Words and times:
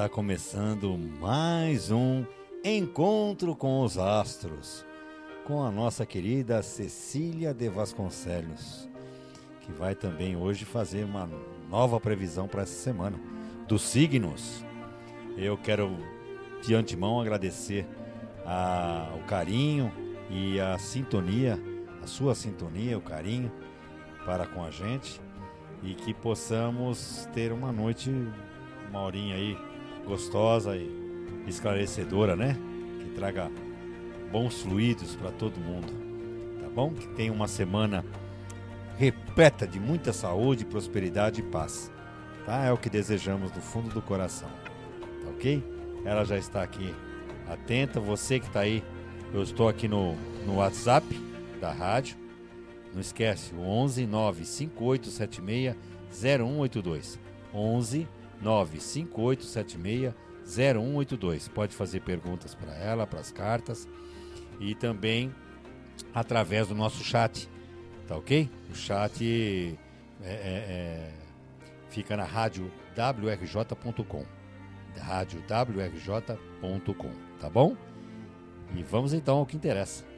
Está 0.00 0.08
começando 0.08 0.96
mais 1.20 1.90
um 1.90 2.24
Encontro 2.64 3.54
com 3.54 3.82
os 3.82 3.98
Astros, 3.98 4.82
com 5.44 5.62
a 5.62 5.70
nossa 5.70 6.06
querida 6.06 6.62
Cecília 6.62 7.52
de 7.52 7.68
Vasconcelos, 7.68 8.88
que 9.60 9.70
vai 9.70 9.94
também 9.94 10.36
hoje 10.36 10.64
fazer 10.64 11.04
uma 11.04 11.28
nova 11.68 12.00
previsão 12.00 12.48
para 12.48 12.62
essa 12.62 12.82
semana 12.82 13.20
dos 13.68 13.82
signos. 13.82 14.64
Eu 15.36 15.58
quero 15.58 15.94
de 16.62 16.74
antemão 16.74 17.20
agradecer 17.20 17.86
a, 18.46 19.12
o 19.20 19.26
carinho 19.26 19.92
e 20.30 20.58
a 20.58 20.78
sintonia, 20.78 21.60
a 22.02 22.06
sua 22.06 22.34
sintonia, 22.34 22.96
o 22.96 23.02
carinho 23.02 23.52
para 24.24 24.46
com 24.46 24.64
a 24.64 24.70
gente 24.70 25.20
e 25.82 25.92
que 25.92 26.14
possamos 26.14 27.28
ter 27.34 27.52
uma 27.52 27.70
noite, 27.70 28.10
uma 28.88 29.02
horinha 29.02 29.34
aí 29.34 29.69
gostosa 30.10 30.76
e 30.76 30.90
esclarecedora, 31.46 32.34
né? 32.34 32.56
Que 33.00 33.10
traga 33.10 33.48
bons 34.32 34.60
fluidos 34.62 35.14
para 35.14 35.30
todo 35.30 35.60
mundo, 35.60 35.92
tá 36.60 36.68
bom? 36.68 36.92
Que 36.92 37.06
tenha 37.14 37.32
uma 37.32 37.46
semana 37.46 38.04
repleta 38.96 39.68
de 39.68 39.78
muita 39.78 40.12
saúde, 40.12 40.64
prosperidade 40.64 41.40
e 41.40 41.44
paz, 41.44 41.92
tá? 42.44 42.64
É 42.64 42.72
o 42.72 42.76
que 42.76 42.90
desejamos 42.90 43.52
do 43.52 43.60
fundo 43.60 43.88
do 43.90 44.02
coração, 44.02 44.50
tá 45.22 45.30
ok? 45.30 45.62
Ela 46.04 46.24
já 46.24 46.36
está 46.36 46.60
aqui 46.60 46.92
atenta, 47.48 48.00
você 48.00 48.40
que 48.40 48.46
está 48.46 48.60
aí, 48.60 48.82
eu 49.32 49.44
estou 49.44 49.68
aqui 49.68 49.86
no, 49.86 50.16
no 50.44 50.56
WhatsApp 50.56 51.06
da 51.60 51.70
rádio, 51.70 52.16
não 52.92 53.00
esquece, 53.00 53.54
o 53.54 53.60
11 53.60 54.06
95876 54.06 55.76
0182. 56.10 57.18
11 57.54 58.08
95876 58.40 60.14
0182. 60.44 61.48
Pode 61.48 61.74
fazer 61.74 62.00
perguntas 62.00 62.54
para 62.54 62.74
ela, 62.74 63.06
para 63.06 63.20
as 63.20 63.30
cartas 63.30 63.88
e 64.58 64.74
também 64.74 65.32
através 66.14 66.68
do 66.68 66.74
nosso 66.74 67.04
chat, 67.04 67.48
tá 68.06 68.16
ok? 68.16 68.50
O 68.70 68.74
chat 68.74 69.78
é, 70.22 70.30
é, 70.30 70.32
é, 70.32 71.12
fica 71.88 72.16
na 72.16 72.24
rádio 72.24 72.70
wrj.com, 72.96 74.24
rádio 74.98 75.42
wrj.com, 75.48 77.10
tá 77.40 77.48
bom? 77.48 77.76
E 78.74 78.82
vamos 78.82 79.12
então 79.12 79.38
ao 79.38 79.46
que 79.46 79.56
interessa. 79.56 80.09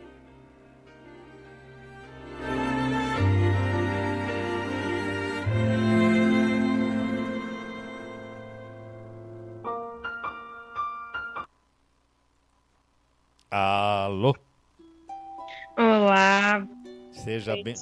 Seja 17.33 17.57
bem. 17.63 17.75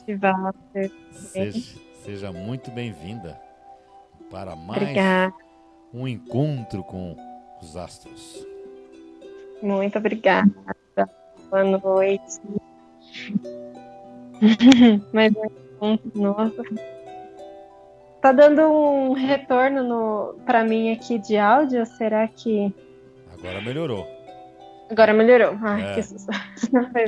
Seja, 1.10 1.80
seja 2.04 2.32
muito 2.32 2.70
bem-vinda 2.70 3.36
para 4.30 4.54
mais 4.54 4.80
obrigada. 4.80 5.34
um 5.92 6.06
encontro 6.06 6.84
com 6.84 7.16
os 7.60 7.76
astros. 7.76 8.46
Muito 9.60 9.98
obrigada. 9.98 10.54
Boa 11.50 11.64
noite. 11.64 12.40
mais 15.12 15.32
um 15.34 15.44
encontro, 15.44 16.12
nossa. 16.14 16.62
Tá 18.20 18.30
dando 18.30 18.62
um 18.62 19.14
retorno 19.14 19.82
no 19.82 20.34
para 20.44 20.62
mim 20.62 20.92
aqui 20.92 21.18
de 21.18 21.36
áudio? 21.36 21.84
Será 21.86 22.28
que 22.28 22.72
agora 23.32 23.60
melhorou? 23.60 24.06
Agora 24.90 25.12
melhorou. 25.12 25.56
Ai, 25.62 25.92
é. 25.92 25.94
que 25.94 26.02
susto. 26.02 26.30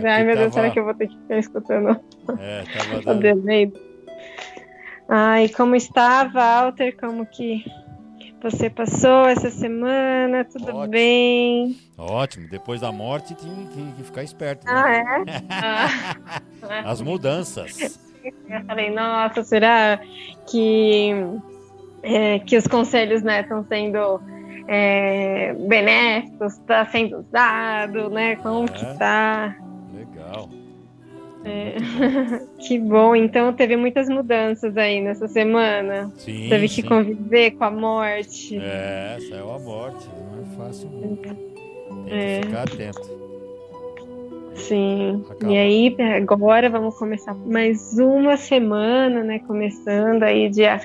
Ai, 0.07 0.25
meu 0.25 0.35
tava... 0.35 0.37
Deus, 0.37 0.55
será 0.55 0.71
que 0.71 0.79
eu 0.79 0.85
vou 0.85 0.95
ter 0.95 1.09
que 1.09 1.17
ficar 1.19 1.39
escutando 1.39 2.01
é, 2.39 2.65
tava 2.77 3.01
dando... 3.03 3.19
o 3.19 3.21
delay? 3.21 3.73
Ai, 5.09 5.49
como 5.49 5.75
está, 5.75 6.25
Walter? 6.25 6.97
Como 6.97 7.27
que 7.27 7.65
você 8.43 8.71
passou 8.71 9.27
essa 9.27 9.51
semana? 9.51 10.45
Tudo 10.45 10.69
Ótimo. 10.69 10.89
bem? 10.89 11.77
Ótimo. 11.99 12.49
Depois 12.49 12.81
da 12.81 12.91
morte 12.91 13.35
tinha 13.35 13.67
que, 13.69 13.93
que 13.93 14.03
ficar 14.05 14.23
esperto. 14.23 14.67
Né? 14.67 14.73
Ah, 14.73 15.25
é? 16.71 16.89
As 16.89 17.01
mudanças. 17.01 18.01
Eu 18.49 18.65
falei, 18.65 18.91
nossa, 18.91 19.43
será 19.45 20.01
que, 20.49 21.11
é, 22.03 22.39
que 22.41 22.57
os 22.57 22.67
conselhos 22.67 23.23
né, 23.23 23.43
estão 23.43 23.65
sendo 23.65 24.21
é, 24.69 25.55
benéficos, 25.55 26.55
está 26.55 26.85
sendo 26.87 27.19
usado, 27.19 28.11
né? 28.11 28.37
Como 28.37 28.65
é, 28.65 28.69
que 28.69 28.99
tá? 28.99 29.57
Legal. 29.95 30.49
É, 31.45 31.77
que 32.59 32.79
bom. 32.79 33.15
Então 33.15 33.53
teve 33.53 33.77
muitas 33.77 34.09
mudanças 34.09 34.77
aí 34.77 35.01
nessa 35.01 35.29
semana. 35.29 36.13
Sim, 36.17 36.49
teve 36.49 36.69
sim. 36.69 36.83
que 36.83 36.89
conviver 36.89 37.53
com 37.53 37.65
a 37.65 37.71
morte. 37.71 38.59
É, 38.59 39.19
saiu 39.29 39.51
a 39.53 39.59
morte. 39.59 40.09
Não 40.09 40.43
é 40.43 40.57
fácil 40.57 40.89
nunca. 40.91 41.35
Tem 41.35 42.05
que 42.05 42.15
é. 42.15 42.41
ficar 42.43 42.63
atento. 42.63 43.23
Sim. 44.55 45.25
Acaba. 45.31 45.53
E 45.53 45.57
aí, 45.57 45.97
agora 46.31 46.69
vamos 46.69 46.97
começar 46.99 47.35
mais 47.35 47.99
uma 47.99 48.37
semana, 48.37 49.25
né? 49.25 49.39
Começando 49.41 50.23
aí 50.23 50.49
dia 50.49 50.81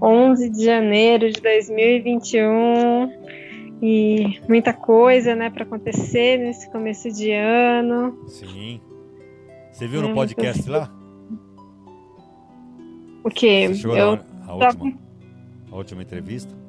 11 0.00 0.48
de 0.50 0.64
janeiro 0.64 1.30
de 1.30 1.40
2021 1.40 3.10
e 3.82 4.40
muita 4.48 4.72
coisa, 4.72 5.34
né, 5.34 5.50
para 5.50 5.64
acontecer 5.64 6.38
nesse 6.38 6.70
começo 6.70 7.10
de 7.10 7.32
ano. 7.32 8.16
Sim. 8.28 8.80
Você 9.72 9.88
viu 9.88 10.04
é, 10.04 10.08
no 10.08 10.14
podcast 10.14 10.68
lá? 10.70 10.90
O 13.24 13.30
quê? 13.30 13.70
Eu 13.84 14.12
a, 14.46 14.50
a, 14.50 14.54
última, 14.54 14.98
a 15.70 15.76
última 15.76 16.02
entrevista? 16.02 16.62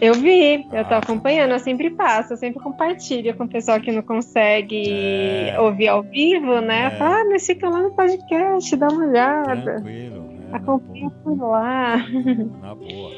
Eu 0.00 0.14
vi, 0.14 0.66
eu 0.72 0.84
tô 0.84 0.94
ah, 0.94 0.98
acompanhando, 0.98 1.52
eu 1.52 1.58
sempre 1.58 1.88
passo, 1.90 2.32
eu 2.32 2.36
sempre 2.36 2.62
compartilho 2.62 3.34
com 3.36 3.44
o 3.44 3.48
pessoal 3.48 3.80
que 3.80 3.92
não 3.92 4.02
consegue 4.02 5.48
é. 5.50 5.60
ouvir 5.60 5.88
ao 5.88 6.02
vivo, 6.02 6.60
né? 6.60 6.86
É. 6.86 6.90
Fala, 6.90 7.20
ah, 7.20 7.24
mas 7.30 7.46
fica 7.46 7.68
lá 7.68 7.80
no 7.80 7.90
podcast, 7.92 8.76
dá 8.76 8.88
uma 8.88 9.06
olhada. 9.06 9.80
Tranquilo, 9.80 10.33
né? 10.54 10.60
Acompanha 10.60 11.10
por 11.22 11.38
lá. 11.38 11.96
Na 12.62 12.74
boa. 12.74 13.10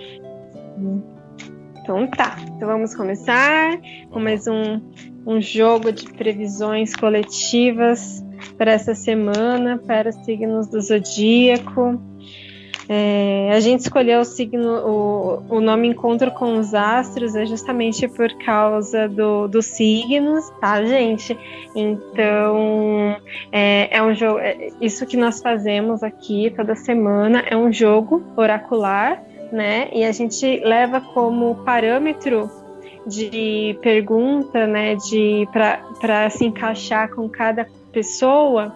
Então 1.83 2.07
tá, 2.09 2.37
então 2.49 2.67
vamos 2.69 2.95
começar 2.95 3.79
com 4.11 4.19
mais 4.19 4.47
um, 4.49 4.81
um 5.25 5.41
jogo 5.41 5.93
de 5.93 6.13
previsões 6.13 6.95
coletivas 6.97 8.25
para 8.59 8.73
essa 8.73 8.95
semana, 8.95 9.79
para 9.79 10.11
os 10.11 10.17
signos 10.25 10.67
do 10.67 10.81
zodíaco. 10.81 12.01
É, 12.89 13.51
a 13.53 13.59
gente 13.59 13.81
escolheu 13.81 14.21
o 14.21 14.25
signo, 14.25 14.79
o, 14.87 15.57
o 15.57 15.61
nome 15.61 15.89
Encontro 15.89 16.31
com 16.31 16.59
os 16.59 16.73
Astros 16.73 17.35
é 17.35 17.45
justamente 17.45 18.07
por 18.07 18.33
causa 18.45 19.09
do, 19.09 19.49
dos 19.49 19.67
signos, 19.67 20.49
tá, 20.61 20.85
gente? 20.85 21.37
Então, 21.75 23.17
é, 23.51 23.97
é 23.97 24.03
um 24.03 24.15
jogo. 24.15 24.39
É, 24.39 24.69
isso 24.81 25.05
que 25.05 25.17
nós 25.17 25.41
fazemos 25.41 26.03
aqui 26.03 26.53
toda 26.55 26.77
semana 26.77 27.41
é 27.41 27.57
um 27.57 27.73
jogo 27.73 28.23
oracular, 28.37 29.21
né? 29.51 29.89
E 29.93 30.05
a 30.05 30.13
gente 30.13 30.61
leva 30.61 31.01
como 31.01 31.57
parâmetro 31.65 32.49
de 33.05 33.77
pergunta, 33.83 34.65
né? 34.67 34.95
De 34.95 35.49
para 35.53 36.31
se 36.31 36.45
encaixar 36.45 37.11
com 37.13 37.29
cada 37.29 37.67
pessoa 37.93 38.73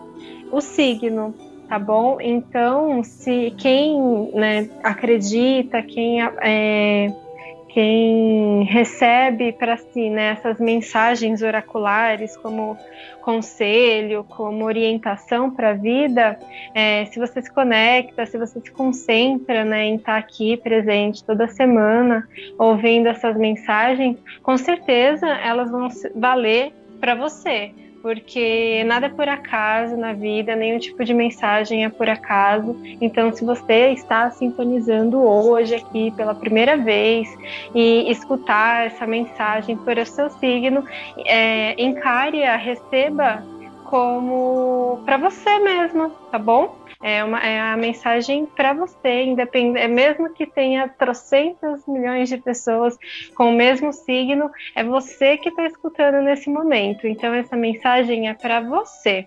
o 0.51 0.61
signo 0.61 1.33
tá 1.71 1.79
bom? 1.79 2.19
Então, 2.21 3.05
se 3.05 3.55
quem 3.57 4.33
né, 4.35 4.69
acredita, 4.83 5.81
quem, 5.81 6.21
é, 6.21 7.15
quem 7.69 8.65
recebe 8.65 9.53
para 9.53 9.77
si 9.77 10.11
né, 10.11 10.33
essas 10.33 10.59
mensagens 10.59 11.43
oraculares 11.43 12.37
como 12.37 12.77
conselho, 13.23 14.25
como 14.25 14.65
orientação 14.65 15.49
para 15.49 15.71
a 15.71 15.75
vida, 15.75 16.37
é, 16.75 17.05
se 17.05 17.21
você 17.21 17.41
se 17.41 17.55
conecta, 17.55 18.27
se 18.27 18.37
você 18.37 18.61
se 18.61 18.73
concentra 18.73 19.65
né, 19.65 19.85
em 19.85 19.95
estar 19.95 20.15
tá 20.15 20.19
aqui 20.19 20.57
presente 20.57 21.23
toda 21.23 21.47
semana, 21.47 22.29
ouvindo 22.59 23.07
essas 23.07 23.37
mensagens, 23.37 24.17
com 24.43 24.57
certeza 24.57 25.29
elas 25.29 25.71
vão 25.71 25.87
valer 26.17 26.73
para 26.99 27.15
você 27.15 27.73
porque 28.03 28.83
nada 28.85 29.07
é 29.07 29.09
por 29.09 29.29
acaso 29.29 29.97
na 29.97 30.13
vida, 30.13 30.57
nenhum 30.57 30.79
tipo 30.79 31.05
de 31.05 31.13
mensagem 31.13 31.85
é 31.85 31.89
por 31.89 32.09
acaso. 32.09 32.77
Então, 33.01 33.33
se 33.33 33.45
você 33.45 33.91
está 33.91 34.31
sintonizando 34.31 35.23
hoje 35.23 35.75
aqui 35.75 36.11
pela 36.13 36.35
primeira 36.35 36.77
vez 36.77 37.29
e 37.75 38.11
escutar 38.11 38.87
essa 38.87 39.07
mensagem 39.07 39.77
por 39.77 39.99
o 39.99 40.07
seu 40.07 40.31
signo, 40.31 40.85
é, 41.27 41.81
encare-a, 41.83 42.57
receba 42.57 43.45
como 43.91 45.03
para 45.05 45.17
você 45.17 45.59
mesmo, 45.59 46.11
tá 46.31 46.39
bom? 46.39 46.79
É, 47.03 47.25
uma, 47.25 47.41
é 47.41 47.61
a 47.61 47.77
mensagem 47.77 48.47
para 48.47 48.73
você, 48.73 49.25
independente, 49.25 49.81
é 49.81 49.89
mesmo 49.89 50.33
que 50.33 50.47
tenha 50.47 50.89
trocentos 50.89 51.85
milhões 51.89 52.29
de 52.29 52.37
pessoas 52.39 52.97
com 53.35 53.51
o 53.51 53.53
mesmo 53.53 53.93
signo, 53.93 54.49
é 54.77 54.85
você 54.85 55.37
que 55.37 55.49
está 55.49 55.67
escutando 55.67 56.23
nesse 56.23 56.49
momento. 56.49 57.07
Então 57.07 57.35
essa 57.35 57.57
mensagem 57.57 58.29
é 58.29 58.35
para 58.35 58.61
você. 58.61 59.27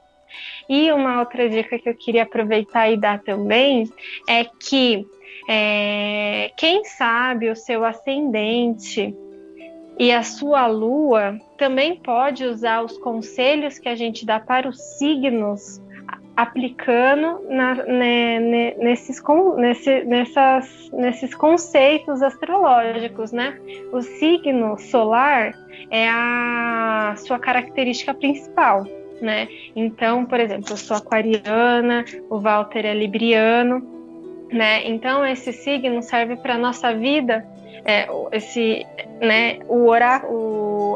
E 0.70 0.92
uma 0.92 1.20
outra 1.20 1.50
dica 1.50 1.78
que 1.78 1.90
eu 1.90 1.96
queria 1.96 2.24
aproveitar 2.24 2.90
e 2.90 2.98
dar 2.98 3.20
também 3.20 3.92
é 4.28 4.46
que 4.46 5.06
é, 5.50 6.52
quem 6.56 6.86
sabe 6.86 7.50
o 7.50 7.56
seu 7.56 7.84
ascendente 7.84 9.14
e 9.98 10.12
a 10.12 10.24
sua 10.24 10.68
lua 10.68 11.40
também 11.58 11.96
pode 11.96 12.46
usar 12.46 12.82
os 12.84 12.98
conselhos 12.98 13.78
que 13.78 13.88
a 13.88 13.96
gente 13.96 14.26
dá 14.26 14.40
para 14.40 14.68
os 14.68 14.80
signos 14.98 15.82
aplicando 16.36 17.42
na, 17.48 17.76
né, 17.76 18.40
né, 18.40 18.74
nesses, 18.80 19.22
nesse, 19.58 20.04
nessas, 20.04 20.90
nesses 20.92 21.36
conceitos 21.36 22.24
astrológicos, 22.24 23.32
né? 23.32 23.60
O 23.92 24.02
signo 24.02 24.78
solar 24.80 25.54
é 25.92 26.10
a 26.10 27.14
sua 27.18 27.38
característica 27.38 28.16
principal, 28.16 28.84
né? 29.22 29.48
Então, 29.76 30.26
por 30.26 30.40
exemplo, 30.40 30.72
eu 30.72 30.78
sou 30.78 30.98
aquariana, 30.98 32.04
o 32.32 32.40
Walter 32.40 32.84
é 32.84 32.96
libriano, 32.96 33.88
né? 34.52 34.88
Então, 34.88 35.24
esse 35.24 35.54
signo 35.54 36.02
serve 36.02 36.36
para 36.36 36.58
nossa 36.58 36.96
vida 36.96 37.46
é, 37.86 38.08
esse, 38.32 38.86
né, 39.20 39.60
o 39.68 39.88
orar, 39.88 40.26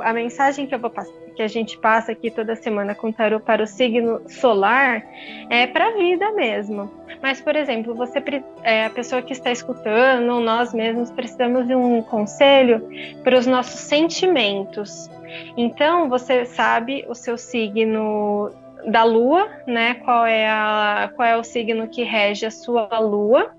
a 0.03 0.13
mensagem 0.13 0.65
que 0.67 0.75
eu 0.75 0.79
vou 0.79 0.89
passar, 0.89 1.11
que 1.35 1.43
a 1.43 1.47
gente 1.47 1.77
passa 1.77 2.11
aqui 2.11 2.31
toda 2.31 2.55
semana 2.55 2.95
com 2.95 3.11
tarô 3.11 3.39
para 3.39 3.63
o 3.63 3.67
signo 3.67 4.21
solar 4.27 5.05
é 5.49 5.67
para 5.67 5.87
a 5.87 5.91
vida 5.91 6.31
mesmo. 6.31 6.89
Mas, 7.21 7.39
por 7.39 7.55
exemplo, 7.55 7.93
você 7.93 8.23
é, 8.63 8.85
a 8.85 8.89
pessoa 8.89 9.21
que 9.21 9.33
está 9.33 9.51
escutando, 9.51 10.39
nós 10.39 10.73
mesmos 10.73 11.11
precisamos 11.11 11.67
de 11.67 11.75
um 11.75 12.01
conselho 12.01 12.87
para 13.23 13.37
os 13.37 13.45
nossos 13.45 13.79
sentimentos. 13.81 15.09
Então, 15.55 16.09
você 16.09 16.45
sabe 16.45 17.05
o 17.07 17.15
seu 17.15 17.37
signo 17.37 18.51
da 18.87 19.03
lua, 19.03 19.49
né? 19.65 19.95
Qual 19.95 20.25
é, 20.25 20.47
a, 20.47 21.11
qual 21.15 21.27
é 21.27 21.37
o 21.37 21.43
signo 21.43 21.87
que 21.87 22.03
rege 22.03 22.45
a 22.45 22.51
sua 22.51 22.99
lua. 22.99 23.51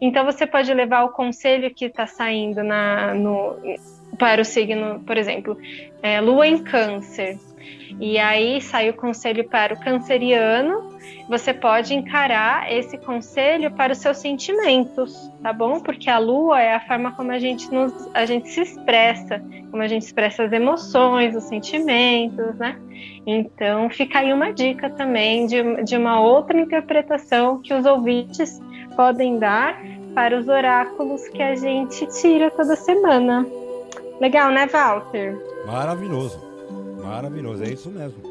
Então 0.00 0.24
você 0.24 0.46
pode 0.46 0.72
levar 0.72 1.04
o 1.04 1.10
conselho 1.10 1.72
que 1.74 1.86
está 1.86 2.06
saindo 2.06 2.62
na, 2.62 3.14
no, 3.14 3.56
para 4.18 4.40
o 4.40 4.44
signo, 4.44 5.00
por 5.00 5.16
exemplo, 5.16 5.56
é, 6.02 6.20
Lua 6.20 6.46
em 6.46 6.62
Câncer. 6.62 7.38
E 8.00 8.18
aí 8.18 8.60
sai 8.60 8.90
o 8.90 8.94
conselho 8.94 9.48
para 9.48 9.74
o 9.74 9.80
canceriano. 9.80 10.92
Você 11.28 11.54
pode 11.54 11.94
encarar 11.94 12.70
esse 12.72 12.98
conselho 12.98 13.70
para 13.70 13.92
os 13.92 13.98
seus 13.98 14.18
sentimentos, 14.18 15.30
tá 15.42 15.52
bom? 15.52 15.80
Porque 15.80 16.10
a 16.10 16.18
lua 16.18 16.60
é 16.60 16.74
a 16.74 16.80
forma 16.80 17.12
como 17.12 17.30
a 17.30 17.38
gente, 17.38 17.72
nos, 17.72 17.92
a 18.12 18.26
gente 18.26 18.48
se 18.48 18.60
expressa, 18.60 19.42
como 19.70 19.82
a 19.82 19.86
gente 19.86 20.02
expressa 20.02 20.44
as 20.44 20.52
emoções, 20.52 21.36
os 21.36 21.44
sentimentos, 21.44 22.56
né? 22.56 22.78
Então 23.26 23.88
fica 23.88 24.18
aí 24.18 24.32
uma 24.32 24.52
dica 24.52 24.90
também 24.90 25.46
de, 25.46 25.82
de 25.84 25.96
uma 25.96 26.20
outra 26.20 26.60
interpretação 26.60 27.60
que 27.62 27.72
os 27.72 27.86
ouvintes 27.86 28.60
podem 28.96 29.38
dar 29.38 29.80
para 30.14 30.38
os 30.38 30.48
oráculos 30.48 31.26
que 31.28 31.42
a 31.42 31.54
gente 31.56 32.06
tira 32.06 32.50
toda 32.50 32.76
semana. 32.76 33.46
Legal, 34.20 34.50
né, 34.50 34.66
Walter? 34.66 35.36
Maravilhoso. 35.66 36.40
Maravilhoso, 37.02 37.64
é 37.64 37.68
isso 37.68 37.90
mesmo. 37.90 38.22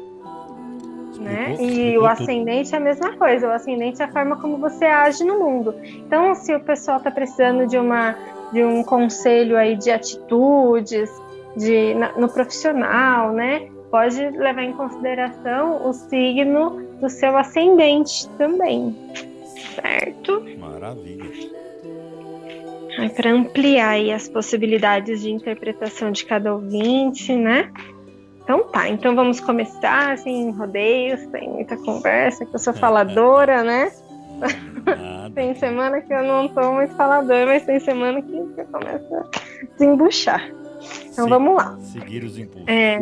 né? 1.20 1.54
E 1.60 1.96
o 1.96 2.06
ascendente 2.06 2.74
é 2.74 2.78
a 2.78 2.80
mesma 2.80 3.16
coisa. 3.16 3.46
O 3.46 3.50
ascendente 3.50 4.00
é 4.02 4.06
a 4.06 4.12
forma 4.12 4.36
como 4.36 4.56
você 4.56 4.84
age 4.86 5.24
no 5.24 5.38
mundo. 5.38 5.74
Então, 5.84 6.34
se 6.34 6.54
o 6.54 6.60
pessoal 6.60 6.98
está 6.98 7.10
precisando 7.10 7.66
de 7.66 7.78
uma 7.78 8.16
de 8.52 8.62
um 8.62 8.84
conselho 8.84 9.56
aí 9.56 9.76
de 9.76 9.90
atitudes, 9.90 11.10
de 11.56 11.94
no 12.16 12.28
profissional, 12.28 13.32
né? 13.32 13.68
Pode 13.90 14.18
levar 14.30 14.62
em 14.62 14.72
consideração 14.72 15.88
o 15.88 15.92
signo 15.92 16.82
do 17.00 17.08
seu 17.08 17.36
ascendente 17.36 18.28
também 18.30 18.96
certo? 19.74 20.44
Maravilha. 20.58 21.24
Para 23.16 23.32
ampliar 23.32 23.98
as 24.14 24.28
possibilidades 24.28 25.22
de 25.22 25.30
interpretação 25.30 26.12
de 26.12 26.24
cada 26.24 26.54
ouvinte, 26.54 27.34
né? 27.34 27.72
Então 28.42 28.64
tá, 28.68 28.88
então 28.88 29.14
vamos 29.14 29.40
começar 29.40 30.18
sem 30.18 30.50
rodeios, 30.50 31.20
sem 31.30 31.48
muita 31.48 31.76
conversa, 31.78 32.44
que 32.44 32.54
eu 32.54 32.58
sou 32.58 32.74
faladora, 32.74 33.64
né? 33.64 33.90
tem 35.34 35.54
semana 35.54 36.00
que 36.00 36.12
eu 36.12 36.22
não 36.22 36.48
tô 36.48 36.72
muito 36.72 36.94
faladora, 36.94 37.46
mas 37.46 37.64
tem 37.64 37.80
semana 37.80 38.20
que 38.20 38.36
eu 38.36 38.66
começo 38.70 39.14
a 39.14 39.24
desembuchar. 39.72 40.50
Então 41.10 41.28
vamos 41.28 41.56
lá. 41.56 41.78
Seguir 41.80 42.22
os 42.22 42.38
impulsos. 42.38 42.68
É, 42.68 42.98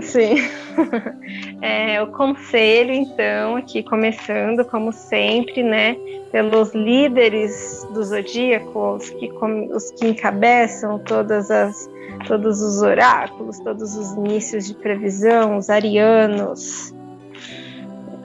Sim. 0.00 0.36
É, 1.60 2.00
o 2.00 2.06
conselho, 2.06 2.92
então, 2.92 3.56
aqui 3.56 3.82
começando, 3.82 4.64
como 4.64 4.92
sempre, 4.92 5.60
né, 5.60 5.96
pelos 6.30 6.72
líderes 6.72 7.84
do 7.92 8.02
zodíaco, 8.04 8.94
os 8.94 9.10
que, 9.10 9.28
os 9.74 9.90
que 9.90 10.06
encabeçam 10.06 11.00
todas 11.00 11.50
as, 11.50 11.90
todos 12.28 12.62
os 12.62 12.80
oráculos, 12.80 13.58
todos 13.58 13.96
os 13.96 14.12
inícios 14.12 14.68
de 14.68 14.74
previsão, 14.74 15.56
os 15.56 15.68
arianos. 15.68 16.94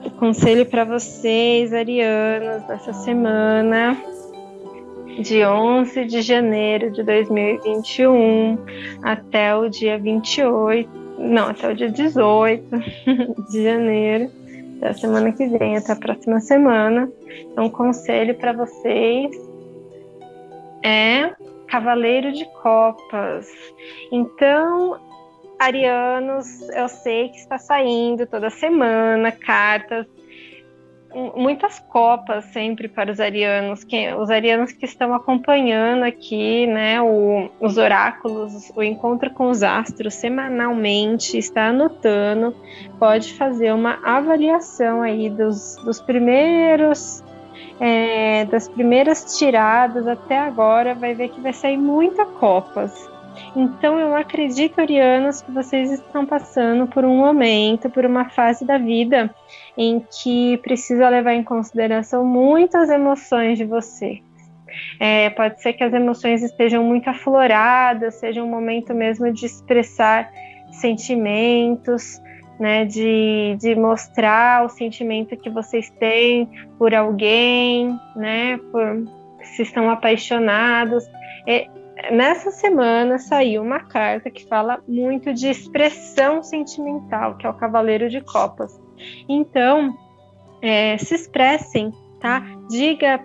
O 0.04 0.10
conselho 0.10 0.64
para 0.64 0.84
vocês, 0.84 1.72
arianos, 1.72 2.62
dessa 2.68 2.92
semana, 2.92 4.00
de 5.20 5.44
11 5.44 6.04
de 6.04 6.22
janeiro 6.22 6.92
de 6.92 7.02
2021 7.02 8.58
até 9.02 9.56
o 9.56 9.68
dia 9.68 9.98
28 9.98 11.03
não, 11.18 11.48
até 11.48 11.70
o 11.70 11.74
dia 11.74 11.90
18 11.90 12.64
de 13.50 13.62
janeiro, 13.62 14.30
da 14.80 14.92
semana 14.92 15.32
que 15.32 15.46
vem, 15.46 15.76
até 15.76 15.92
a 15.92 15.96
próxima 15.96 16.40
semana. 16.40 17.10
Então, 17.50 17.64
um 17.64 17.70
conselho 17.70 18.34
para 18.34 18.52
vocês 18.52 19.30
é 20.82 21.32
Cavaleiro 21.68 22.32
de 22.32 22.44
Copas. 22.62 23.48
Então, 24.12 25.00
arianos, 25.58 26.46
eu 26.70 26.88
sei 26.88 27.28
que 27.30 27.38
está 27.38 27.58
saindo 27.58 28.26
toda 28.26 28.50
semana 28.50 29.32
cartas 29.32 30.06
muitas 31.36 31.78
copas 31.78 32.44
sempre 32.46 32.88
para 32.88 33.10
os 33.10 33.20
arianos, 33.20 33.84
que, 33.84 34.12
os 34.14 34.30
arianos 34.30 34.72
que 34.72 34.84
estão 34.84 35.14
acompanhando 35.14 36.02
aqui, 36.02 36.66
né, 36.66 37.00
o, 37.00 37.48
os 37.60 37.76
oráculos, 37.76 38.72
o 38.74 38.82
encontro 38.82 39.30
com 39.30 39.48
os 39.48 39.62
astros 39.62 40.14
semanalmente, 40.14 41.38
está 41.38 41.68
anotando, 41.68 42.54
pode 42.98 43.32
fazer 43.34 43.72
uma 43.72 43.98
avaliação 44.04 45.02
aí 45.02 45.30
dos, 45.30 45.76
dos 45.84 46.00
primeiros, 46.00 47.22
é, 47.80 48.44
das 48.46 48.68
primeiras 48.68 49.38
tiradas 49.38 50.06
até 50.08 50.38
agora, 50.38 50.94
vai 50.94 51.14
ver 51.14 51.28
que 51.28 51.40
vai 51.40 51.52
sair 51.52 51.76
muita 51.76 52.26
copas. 52.26 53.08
Então 53.56 53.98
eu 53.98 54.14
acredito, 54.14 54.80
arianos, 54.80 55.42
que 55.42 55.50
vocês 55.50 55.90
estão 55.92 56.26
passando 56.26 56.86
por 56.86 57.04
um 57.04 57.16
momento, 57.16 57.90
por 57.90 58.04
uma 58.04 58.28
fase 58.28 58.64
da 58.64 58.78
vida 58.78 59.32
em 59.76 60.00
que 60.00 60.58
precisa 60.58 61.08
levar 61.08 61.34
em 61.34 61.42
consideração 61.42 62.24
muitas 62.24 62.88
emoções 62.90 63.58
de 63.58 63.64
você. 63.64 64.20
É, 64.98 65.30
pode 65.30 65.60
ser 65.62 65.72
que 65.72 65.84
as 65.84 65.92
emoções 65.92 66.42
estejam 66.42 66.82
muito 66.84 67.08
afloradas, 67.08 68.14
seja 68.14 68.42
um 68.42 68.48
momento 68.48 68.94
mesmo 68.94 69.32
de 69.32 69.46
expressar 69.46 70.30
sentimentos, 70.72 72.20
né, 72.58 72.84
de, 72.84 73.56
de 73.60 73.74
mostrar 73.74 74.64
o 74.64 74.68
sentimento 74.68 75.36
que 75.36 75.50
vocês 75.50 75.90
têm 75.90 76.48
por 76.78 76.94
alguém, 76.94 77.98
né, 78.16 78.58
por 78.70 79.04
se 79.42 79.62
estão 79.62 79.90
apaixonados. 79.90 81.04
É, 81.46 81.68
nessa 82.10 82.50
semana 82.50 83.18
saiu 83.18 83.62
uma 83.62 83.80
carta 83.80 84.30
que 84.30 84.46
fala 84.46 84.80
muito 84.86 85.32
de 85.32 85.48
expressão 85.48 86.42
sentimental, 86.42 87.36
que 87.36 87.46
é 87.46 87.50
o 87.50 87.54
Cavaleiro 87.54 88.08
de 88.08 88.20
Copas. 88.20 88.83
Então, 89.28 89.96
é, 90.62 90.96
se 90.98 91.14
expressem, 91.14 91.92
tá? 92.20 92.42
Diga 92.68 93.18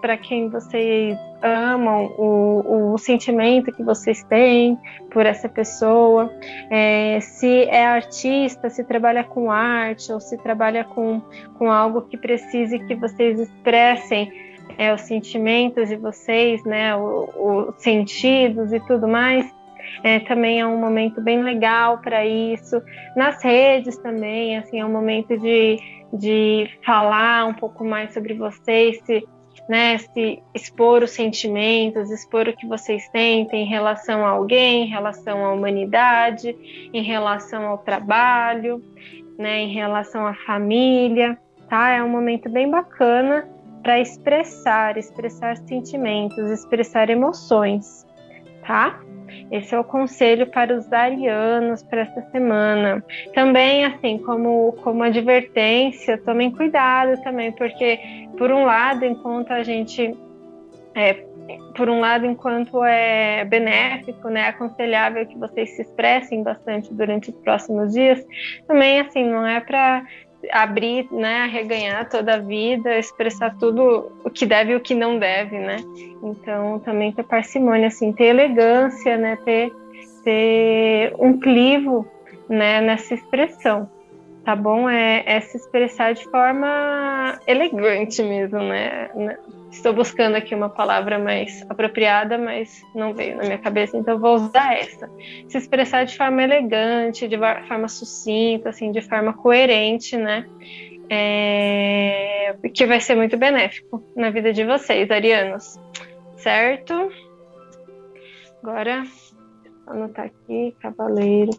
para 0.00 0.16
quem 0.16 0.50
vocês 0.50 1.16
amam 1.42 2.06
o, 2.18 2.92
o, 2.94 2.98
sentimento 2.98 3.72
que 3.72 3.82
vocês 3.82 4.22
têm 4.24 4.78
por 5.10 5.26
essa 5.26 5.48
pessoa. 5.48 6.32
É, 6.70 7.18
se 7.20 7.64
é 7.64 7.86
artista, 7.86 8.68
se 8.70 8.84
trabalha 8.84 9.24
com 9.24 9.50
arte 9.50 10.12
ou 10.12 10.20
se 10.20 10.36
trabalha 10.38 10.84
com, 10.84 11.20
com 11.58 11.70
algo 11.70 12.02
que 12.02 12.16
precise 12.16 12.78
que 12.80 12.94
vocês 12.94 13.38
expressem 13.38 14.32
é, 14.78 14.92
os 14.92 15.02
sentimentos 15.02 15.88
de 15.88 15.96
vocês, 15.96 16.62
né, 16.64 16.94
os 16.96 17.74
sentidos 17.78 18.72
e 18.72 18.80
tudo 18.80 19.08
mais, 19.08 19.46
é, 20.02 20.20
também 20.20 20.60
é 20.60 20.66
um 20.66 20.78
momento 20.78 21.20
bem 21.20 21.42
legal 21.42 21.98
para 21.98 22.24
isso. 22.24 22.80
Nas 23.16 23.42
redes 23.42 23.96
também, 23.98 24.56
assim, 24.58 24.80
é 24.80 24.84
um 24.84 24.92
momento 24.92 25.38
de, 25.38 25.78
de 26.12 26.70
falar 26.84 27.46
um 27.46 27.54
pouco 27.54 27.84
mais 27.84 28.12
sobre 28.12 28.34
vocês, 28.34 29.00
se, 29.04 29.26
né, 29.68 29.98
se 29.98 30.42
expor 30.54 31.02
os 31.02 31.10
sentimentos, 31.10 32.10
expor 32.10 32.48
o 32.48 32.56
que 32.56 32.66
vocês 32.66 33.04
sentem 33.10 33.64
em 33.64 33.68
relação 33.68 34.24
a 34.24 34.30
alguém, 34.30 34.84
em 34.84 34.88
relação 34.88 35.44
à 35.44 35.52
humanidade, 35.52 36.56
em 36.92 37.02
relação 37.02 37.66
ao 37.66 37.78
trabalho, 37.78 38.82
né, 39.38 39.60
em 39.60 39.72
relação 39.72 40.26
à 40.26 40.34
família, 40.34 41.38
tá? 41.68 41.90
É 41.90 42.02
um 42.02 42.08
momento 42.08 42.48
bem 42.48 42.70
bacana 42.70 43.48
para 43.82 44.00
expressar, 44.00 44.96
expressar 44.96 45.56
sentimentos, 45.58 46.50
expressar 46.50 47.08
emoções, 47.10 48.06
tá? 48.66 48.98
Esse 49.50 49.74
é 49.74 49.78
o 49.78 49.84
conselho 49.84 50.46
para 50.46 50.74
os 50.74 50.92
arianos 50.92 51.82
para 51.82 52.02
esta 52.02 52.22
semana. 52.30 53.04
Também, 53.34 53.84
assim, 53.84 54.18
como, 54.18 54.72
como 54.82 55.02
advertência, 55.02 56.18
tomem 56.18 56.50
cuidado 56.50 57.20
também, 57.22 57.52
porque, 57.52 57.98
por 58.36 58.50
um 58.50 58.64
lado, 58.64 59.04
enquanto 59.04 59.50
a 59.52 59.62
gente. 59.62 60.14
É, 60.94 61.24
por 61.76 61.88
um 61.88 62.00
lado, 62.00 62.26
enquanto 62.26 62.82
é 62.82 63.44
benéfico, 63.44 64.28
né, 64.28 64.48
aconselhável 64.48 65.26
que 65.26 65.38
vocês 65.38 65.76
se 65.76 65.82
expressem 65.82 66.42
bastante 66.42 66.92
durante 66.92 67.30
os 67.30 67.36
próximos 67.36 67.92
dias, 67.92 68.26
também, 68.66 69.00
assim, 69.00 69.24
não 69.24 69.46
é 69.46 69.60
para 69.60 70.04
abrir, 70.50 71.08
né, 71.10 71.46
reganhar 71.46 72.08
toda 72.08 72.34
a 72.34 72.38
vida, 72.38 72.98
expressar 72.98 73.56
tudo 73.58 74.10
o 74.24 74.30
que 74.30 74.46
deve 74.46 74.72
e 74.72 74.76
o 74.76 74.80
que 74.80 74.94
não 74.94 75.18
deve, 75.18 75.58
né? 75.58 75.76
Então, 76.22 76.78
também 76.80 77.12
ter 77.12 77.22
parcimônia, 77.22 77.88
assim, 77.88 78.12
ter 78.12 78.26
elegância, 78.26 79.16
né, 79.16 79.36
ter, 79.44 79.72
ter 80.24 81.14
um 81.18 81.38
clivo, 81.38 82.06
né, 82.48 82.80
nessa 82.80 83.14
expressão, 83.14 83.88
tá 84.46 84.54
bom? 84.54 84.88
É, 84.88 85.24
é 85.26 85.40
se 85.40 85.56
expressar 85.56 86.14
de 86.14 86.22
forma 86.30 87.36
elegante 87.48 88.22
mesmo, 88.22 88.60
né? 88.60 89.10
Estou 89.72 89.92
buscando 89.92 90.36
aqui 90.36 90.54
uma 90.54 90.68
palavra 90.68 91.18
mais 91.18 91.68
apropriada, 91.68 92.38
mas 92.38 92.80
não 92.94 93.12
veio 93.12 93.36
na 93.36 93.42
minha 93.42 93.58
cabeça, 93.58 93.96
então 93.96 94.20
vou 94.20 94.36
usar 94.36 94.74
essa. 94.74 95.10
Se 95.48 95.58
expressar 95.58 96.04
de 96.04 96.16
forma 96.16 96.44
elegante, 96.44 97.26
de 97.26 97.36
forma 97.66 97.88
sucinta, 97.88 98.68
assim, 98.68 98.92
de 98.92 99.00
forma 99.00 99.32
coerente, 99.32 100.16
né? 100.16 100.46
É... 101.10 102.54
que 102.72 102.86
vai 102.86 103.00
ser 103.00 103.16
muito 103.16 103.36
benéfico 103.36 104.00
na 104.14 104.30
vida 104.30 104.52
de 104.52 104.64
vocês, 104.64 105.10
arianos, 105.10 105.76
certo? 106.36 107.10
Agora, 108.62 109.02
anotar 109.88 110.26
aqui, 110.26 110.72
cavaleiro. 110.80 111.50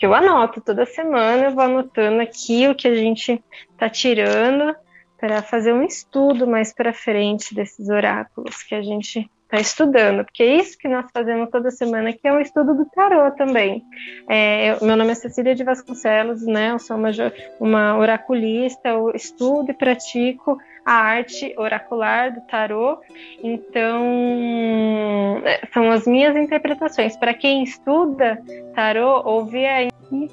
Que 0.00 0.06
eu 0.06 0.14
anoto 0.14 0.62
toda 0.62 0.86
semana, 0.86 1.44
eu 1.44 1.50
vou 1.50 1.62
anotando 1.62 2.22
aqui 2.22 2.66
o 2.66 2.74
que 2.74 2.88
a 2.88 2.94
gente 2.94 3.44
tá 3.76 3.90
tirando 3.90 4.74
para 5.18 5.42
fazer 5.42 5.74
um 5.74 5.82
estudo 5.82 6.46
mais 6.46 6.72
para 6.72 6.94
frente 6.94 7.54
desses 7.54 7.90
oráculos 7.90 8.62
que 8.62 8.74
a 8.74 8.80
gente 8.80 9.30
está 9.44 9.60
estudando, 9.60 10.24
porque 10.24 10.44
é 10.44 10.56
isso 10.56 10.78
que 10.78 10.88
nós 10.88 11.06
fazemos 11.12 11.50
toda 11.50 11.72
semana, 11.72 12.12
que 12.12 12.26
é 12.26 12.32
um 12.32 12.40
estudo 12.40 12.72
do 12.72 12.86
tarô 12.86 13.30
também. 13.32 13.84
É, 14.28 14.70
eu, 14.70 14.86
meu 14.86 14.96
nome 14.96 15.10
é 15.10 15.14
Cecília 15.14 15.54
de 15.54 15.64
Vasconcelos, 15.64 16.46
né? 16.46 16.70
Eu 16.70 16.78
sou 16.78 16.96
uma, 16.96 17.10
uma 17.58 17.98
oraculista, 17.98 18.88
eu 18.88 19.10
estudo 19.10 19.70
e 19.70 19.74
pratico 19.74 20.56
a 20.86 20.92
arte 20.92 21.52
oracular 21.58 22.32
do 22.32 22.40
tarô. 22.42 23.00
Então, 23.42 25.42
é, 25.44 25.66
são 25.72 25.90
as 25.90 26.06
minhas 26.06 26.36
interpretações. 26.36 27.16
Para 27.16 27.34
quem 27.34 27.64
estuda 27.64 28.40
tarô, 28.74 29.22
ouvir 29.24 29.89
aí. 30.12 30.30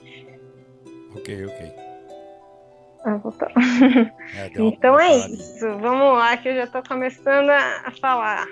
Ok, 1.15 1.45
ok. 1.45 1.73
Ah, 3.05 3.17
voltou. 3.17 3.47
É, 4.35 4.51
então 4.57 4.99
é 4.99 5.15
isso. 5.29 5.65
Vamos 5.79 6.17
lá, 6.17 6.35
que 6.37 6.49
eu 6.49 6.55
já 6.55 6.63
estou 6.65 6.83
começando 6.83 7.49
a 7.49 7.91
falar 8.01 8.45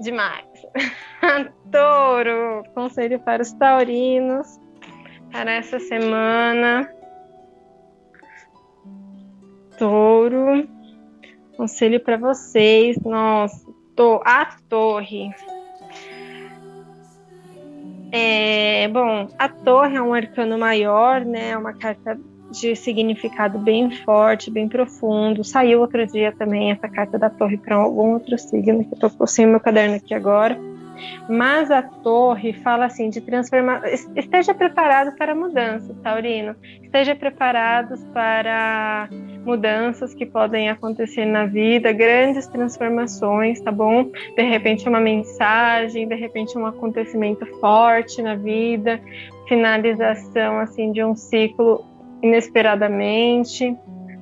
demais. 0.00 0.46
Touro, 1.70 2.64
conselho 2.74 3.20
para 3.20 3.42
os 3.42 3.52
taurinos 3.52 4.58
para 5.30 5.52
essa 5.52 5.78
semana. 5.78 6.90
Touro, 9.78 10.68
conselho 11.56 12.00
para 12.00 12.16
vocês. 12.16 12.96
Nossa, 13.02 13.66
tô, 13.96 14.22
a 14.24 14.46
torre. 14.68 15.30
É, 18.14 18.86
bom, 18.88 19.26
a 19.38 19.48
torre 19.48 19.96
é 19.96 20.02
um 20.02 20.12
arcano 20.12 20.58
maior, 20.58 21.24
né? 21.24 21.50
É 21.50 21.56
uma 21.56 21.72
carta 21.72 22.20
de 22.50 22.76
significado 22.76 23.58
bem 23.58 23.90
forte, 23.90 24.50
bem 24.50 24.68
profundo. 24.68 25.42
Saiu 25.42 25.80
outro 25.80 26.06
dia 26.06 26.30
também 26.32 26.70
essa 26.70 26.88
carta 26.88 27.18
da 27.18 27.30
torre 27.30 27.56
para 27.56 27.76
algum 27.76 28.12
outro 28.12 28.38
signo, 28.38 28.84
que 28.84 29.02
eu 29.02 29.08
estou 29.08 29.26
sem 29.26 29.46
meu 29.46 29.58
caderno 29.58 29.96
aqui 29.96 30.12
agora. 30.12 30.58
Mas 31.28 31.70
a 31.70 31.82
torre 31.82 32.52
fala 32.52 32.86
assim 32.86 33.08
de 33.08 33.20
transformar. 33.20 33.82
Esteja 34.16 34.54
preparado 34.54 35.16
para 35.16 35.34
mudanças, 35.34 35.96
Taurino. 36.02 36.54
Esteja 36.82 37.14
preparados 37.14 38.02
para 38.12 39.08
mudanças 39.44 40.14
que 40.14 40.24
podem 40.26 40.68
acontecer 40.68 41.24
na 41.24 41.46
vida, 41.46 41.92
grandes 41.92 42.46
transformações, 42.46 43.60
tá 43.60 43.72
bom? 43.72 44.10
De 44.36 44.42
repente 44.42 44.88
uma 44.88 45.00
mensagem, 45.00 46.06
de 46.06 46.14
repente 46.14 46.56
um 46.56 46.66
acontecimento 46.66 47.44
forte 47.58 48.22
na 48.22 48.34
vida, 48.34 49.00
finalização 49.48 50.58
assim 50.58 50.92
de 50.92 51.02
um 51.04 51.14
ciclo 51.14 51.84
inesperadamente, 52.22 53.76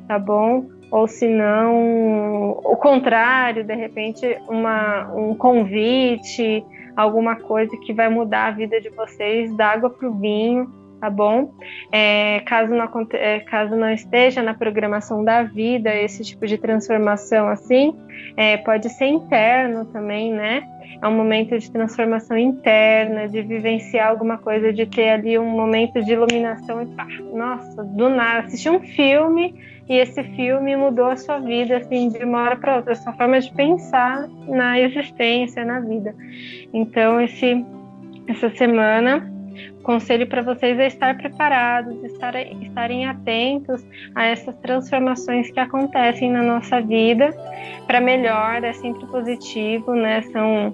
tá 0.09 0.19
bom? 0.19 0.80
Ou 0.91 1.07
se 1.07 1.29
não, 1.29 2.51
o 2.51 2.77
contrário, 2.77 3.65
de 3.65 3.75
repente, 3.75 4.27
uma, 4.49 5.13
um 5.15 5.35
convite, 5.35 6.65
alguma 6.97 7.37
coisa 7.37 7.77
que 7.77 7.93
vai 7.93 8.09
mudar 8.09 8.47
a 8.47 8.51
vida 8.51 8.81
de 8.81 8.91
vocês, 8.91 9.55
da 9.57 9.69
água 9.69 9.91
para 9.91 10.09
o 10.09 10.15
vinho, 10.15 10.69
tá 11.01 11.09
bom? 11.09 11.53
É, 11.93 12.41
caso, 12.41 12.75
não, 12.75 12.89
é, 13.13 13.41
caso 13.41 13.77
não 13.77 13.91
esteja 13.91 14.43
na 14.43 14.53
programação 14.53 15.25
da 15.25 15.45
vida 15.45 15.95
esse 15.95 16.25
tipo 16.25 16.47
de 16.47 16.59
transformação 16.59 17.49
assim, 17.49 17.97
é, 18.37 18.57
pode 18.57 18.89
ser 18.91 19.07
interno 19.07 19.85
também, 19.87 20.33
né? 20.33 20.65
é 21.03 21.09
um 21.09 21.17
momento 21.17 21.59
de 21.59 21.71
transformação 21.71 22.37
interna, 22.37 23.27
de 23.27 23.41
vivenciar 23.41 24.09
alguma 24.09 24.37
coisa, 24.37 24.73
de 24.73 24.87
ter 24.87 25.11
ali 25.11 25.39
um 25.39 25.49
momento 25.49 26.03
de 26.03 26.13
iluminação 26.13 26.83
e 26.83 26.87
pá, 26.87 27.07
nossa, 27.33 27.83
do 27.85 28.09
nada, 28.09 28.47
assistir 28.47 28.71
um 28.71 28.81
filme 28.81 29.55
e 29.91 29.97
esse 29.97 30.23
filme 30.23 30.77
mudou 30.77 31.07
a 31.07 31.17
sua 31.17 31.39
vida 31.41 31.79
assim 31.79 32.11
de 32.11 32.25
uma 32.25 32.43
hora 32.43 32.57
para 32.57 32.77
outra, 32.77 32.93
a 32.93 32.97
sua 32.97 33.13
forma 33.13 33.41
de 33.41 33.53
pensar 33.53 34.29
na 34.47 34.79
existência, 34.79 35.65
na 35.65 35.81
vida. 35.81 36.15
Então 36.73 37.21
esse 37.21 37.67
essa 38.29 38.49
semana 38.51 39.29
conselho 39.83 40.29
para 40.29 40.43
vocês 40.43 40.79
é 40.79 40.87
estar 40.87 41.17
preparados, 41.17 42.05
estar, 42.05 42.37
estarem 42.63 43.07
atentos 43.07 43.85
a 44.15 44.27
essas 44.27 44.55
transformações 44.59 45.51
que 45.51 45.59
acontecem 45.59 46.31
na 46.31 46.43
nossa 46.43 46.81
vida 46.81 47.35
para 47.89 48.01
melhor, 48.01 48.63
é 48.63 48.73
sempre 48.73 49.05
positivo, 49.09 49.93
né? 49.93 50.23
São 50.31 50.73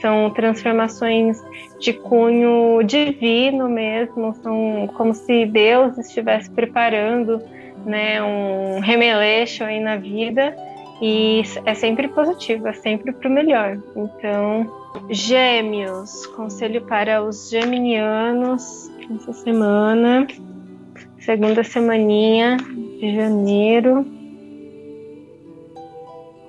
são 0.00 0.30
transformações 0.30 1.38
de 1.78 1.92
cunho 1.92 2.82
divino 2.82 3.68
mesmo, 3.68 4.34
são 4.42 4.88
como 4.94 5.14
se 5.14 5.46
Deus 5.46 5.96
estivesse 5.98 6.50
preparando 6.50 7.40
né, 7.84 8.22
um 8.22 8.80
remeleixo 8.80 9.64
aí 9.64 9.80
na 9.80 9.96
vida 9.96 10.54
e 11.00 11.42
é 11.64 11.74
sempre 11.74 12.08
positivo, 12.08 12.68
é 12.68 12.72
sempre 12.72 13.12
para 13.12 13.28
o 13.28 13.32
melhor. 13.32 13.78
Então, 13.96 14.70
Gêmeos, 15.10 16.24
conselho 16.28 16.82
para 16.82 17.22
os 17.22 17.50
geminianos 17.50 18.90
essa 19.16 19.32
semana, 19.32 20.26
segunda 21.18 21.64
semaninha 21.64 22.56
de 22.56 23.14
janeiro. 23.14 24.06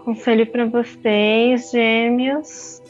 Conselho 0.05 0.45
para 0.45 0.65
vocês, 0.65 1.71
gêmeos. 1.71 2.81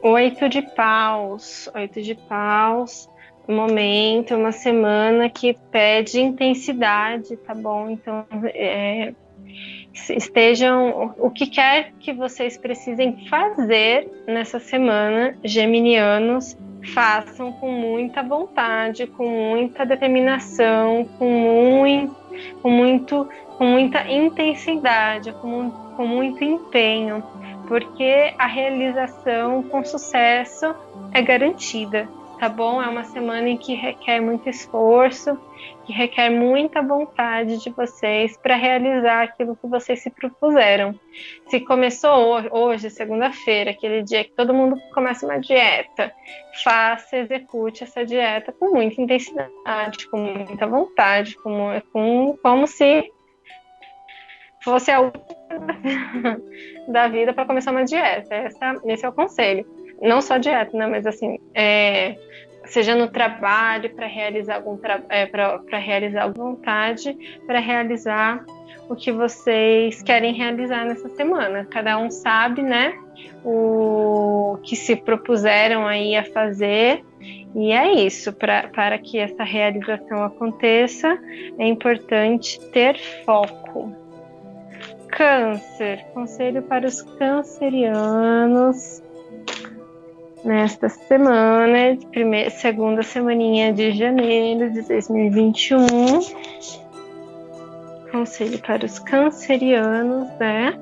Oito 0.00 0.48
de 0.48 0.62
paus, 0.62 1.68
oito 1.74 2.00
de 2.00 2.14
paus, 2.14 3.08
momento, 3.52 4.34
uma 4.34 4.52
semana 4.52 5.28
que 5.28 5.56
pede 5.70 6.20
intensidade, 6.20 7.36
tá 7.38 7.54
bom? 7.54 7.90
Então, 7.90 8.24
é, 8.46 9.12
estejam 10.10 11.14
o 11.18 11.30
que 11.30 11.46
quer 11.46 11.92
que 12.00 12.12
vocês 12.12 12.56
precisem 12.56 13.26
fazer 13.28 14.10
nessa 14.26 14.58
semana, 14.58 15.36
geminianos, 15.44 16.56
façam 16.92 17.52
com 17.52 17.70
muita 17.70 18.22
vontade, 18.22 19.06
com 19.06 19.28
muita 19.28 19.84
determinação, 19.84 21.08
com 21.18 21.30
muito, 21.30 22.16
com 22.60 22.70
muito, 22.70 23.28
com 23.56 23.64
muita 23.64 24.10
intensidade, 24.10 25.32
com, 25.34 25.70
com 25.70 26.06
muito 26.06 26.42
empenho 26.42 27.22
porque 27.66 28.34
a 28.38 28.46
realização 28.46 29.62
com 29.62 29.82
sucesso 29.84 30.74
é 31.12 31.22
garantida 31.22 32.08
tá 32.38 32.48
bom? 32.48 32.82
É 32.82 32.88
uma 32.88 33.04
semana 33.04 33.48
em 33.48 33.56
que 33.56 33.74
requer 33.74 34.20
muito 34.20 34.48
esforço, 34.48 35.38
que 35.84 35.92
requer 35.92 36.30
muita 36.30 36.82
vontade 36.82 37.58
de 37.62 37.70
vocês 37.70 38.36
para 38.36 38.56
realizar 38.56 39.22
aquilo 39.22 39.56
que 39.56 39.66
vocês 39.66 40.02
se 40.02 40.10
propuseram. 40.10 40.98
Se 41.46 41.60
começou 41.60 42.36
hoje, 42.50 42.90
segunda-feira, 42.90 43.70
aquele 43.70 44.02
dia 44.02 44.24
que 44.24 44.32
todo 44.32 44.54
mundo 44.54 44.80
começa 44.92 45.26
uma 45.26 45.38
dieta, 45.38 46.12
faça, 46.62 47.16
execute 47.16 47.84
essa 47.84 48.04
dieta 48.04 48.52
com 48.52 48.70
muita 48.72 49.00
intensidade, 49.00 50.08
com 50.10 50.18
muita 50.18 50.66
vontade, 50.66 51.36
com, 51.36 51.80
com 51.92 52.38
como 52.42 52.66
se 52.66 53.10
fosse 54.62 54.90
a 54.90 55.00
última 55.00 55.24
da 56.88 57.08
vida 57.08 57.32
para 57.32 57.44
começar 57.44 57.70
uma 57.70 57.84
dieta. 57.84 58.34
Essa, 58.34 58.80
esse 58.86 59.04
é 59.04 59.08
o 59.08 59.12
conselho 59.12 59.73
não 60.00 60.20
só 60.20 60.38
dieta, 60.38 60.76
né, 60.76 60.86
mas 60.86 61.06
assim, 61.06 61.38
é, 61.54 62.16
seja 62.66 62.94
no 62.94 63.08
trabalho 63.08 63.90
para 63.94 64.06
realizar 64.06 64.56
algum 64.56 64.78
é, 65.08 65.24
para 65.26 65.78
realizar 65.78 66.28
vontade, 66.28 67.16
para 67.46 67.58
realizar 67.58 68.44
o 68.88 68.94
que 68.94 69.10
vocês 69.12 70.02
querem 70.02 70.34
realizar 70.34 70.84
nessa 70.84 71.08
semana. 71.10 71.66
Cada 71.70 71.98
um 71.98 72.10
sabe, 72.10 72.62
né, 72.62 72.98
o 73.44 74.58
que 74.62 74.76
se 74.76 74.96
propuseram 74.96 75.86
aí 75.86 76.16
a 76.16 76.24
fazer. 76.24 77.04
E 77.54 77.72
é 77.72 77.92
isso, 77.92 78.32
pra, 78.32 78.68
para 78.68 78.98
que 78.98 79.18
essa 79.18 79.44
realização 79.44 80.24
aconteça, 80.24 81.18
é 81.58 81.66
importante 81.66 82.58
ter 82.70 82.98
foco. 83.24 83.94
Câncer, 85.08 86.04
conselho 86.12 86.62
para 86.62 86.86
os 86.86 87.00
cancerianos 87.00 89.02
nesta 90.44 90.88
semana, 90.88 91.96
primeira, 92.10 92.50
segunda 92.50 93.02
semaninha 93.02 93.72
de 93.72 93.92
janeiro 93.92 94.70
de 94.70 94.82
2021. 94.82 95.86
Conselho 98.12 98.58
para 98.60 98.84
os 98.84 98.98
cancerianos, 98.98 100.28
né? 100.38 100.78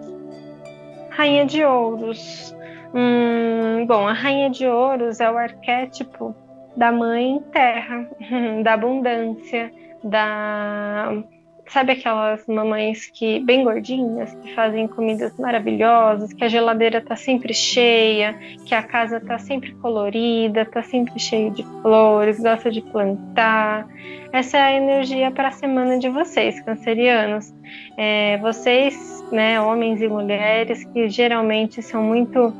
Rainha 1.11 1.47
de 1.47 1.65
Ouros. 1.65 2.55
Hum, 2.93 3.87
bom, 3.87 4.07
a 4.07 4.13
Rainha 4.13 4.51
de 4.51 4.67
Ouros 4.67 5.21
é 5.21 5.31
o 5.31 5.39
arquétipo 5.39 6.35
da 6.77 6.91
Mãe 6.91 7.41
Terra, 7.53 8.09
da 8.63 8.75
abundância, 8.75 9.73
da 10.03 11.23
Sabe 11.69 11.93
aquelas 11.93 12.47
mamães 12.47 13.07
que 13.07 13.41
bem 13.41 13.65
gordinhas, 13.65 14.35
que 14.35 14.55
fazem 14.55 14.87
comidas 14.87 15.37
maravilhosas, 15.39 16.33
que 16.33 16.45
a 16.45 16.49
geladeira 16.49 17.01
tá 17.01 17.17
sempre 17.17 17.55
cheia, 17.55 18.35
que 18.67 18.75
a 18.75 18.83
casa 18.83 19.19
tá 19.21 19.39
sempre 19.39 19.73
colorida, 19.77 20.67
tá 20.67 20.83
sempre 20.83 21.19
cheia 21.19 21.51
de 21.51 21.63
flores, 21.81 22.39
gosta 22.41 22.71
de 22.71 22.83
plantar. 22.83 23.89
Essa 24.33 24.59
é 24.59 24.63
a 24.63 24.73
energia 24.75 25.31
para 25.31 25.49
a 25.49 25.53
semana 25.53 25.99
de 25.99 26.09
vocês, 26.09 26.61
cancerianos. 26.61 27.55
É, 27.97 28.37
vocês, 28.39 29.25
né, 29.33 29.61
homens 29.61 30.03
e 30.03 30.09
mulheres, 30.09 30.85
que 30.85 31.09
geralmente 31.09 31.81
são 31.81 32.03
muito 32.03 32.53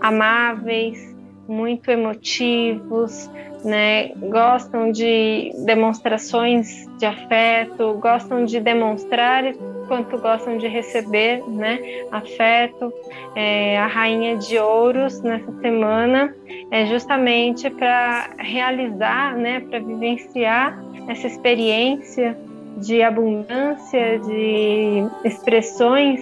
amáveis, 0.00 1.15
muito 1.48 1.90
emotivos, 1.90 3.30
né? 3.64 4.12
Gostam 4.16 4.92
de 4.92 5.52
demonstrações 5.64 6.86
de 6.98 7.06
afeto, 7.06 7.94
gostam 7.94 8.44
de 8.44 8.60
demonstrar 8.60 9.44
quanto 9.88 10.18
gostam 10.18 10.56
de 10.58 10.66
receber, 10.66 11.42
né? 11.48 11.78
Afeto. 12.10 12.92
É, 13.34 13.78
a 13.78 13.86
rainha 13.86 14.36
de 14.36 14.58
ouros 14.58 15.20
nessa 15.20 15.52
semana 15.60 16.34
é 16.70 16.86
justamente 16.86 17.68
para 17.70 18.30
realizar, 18.38 19.36
né? 19.36 19.60
Para 19.60 19.78
vivenciar 19.80 20.82
essa 21.08 21.26
experiência 21.26 22.36
de 22.78 23.02
abundância, 23.02 24.18
de 24.18 25.04
expressões, 25.24 26.20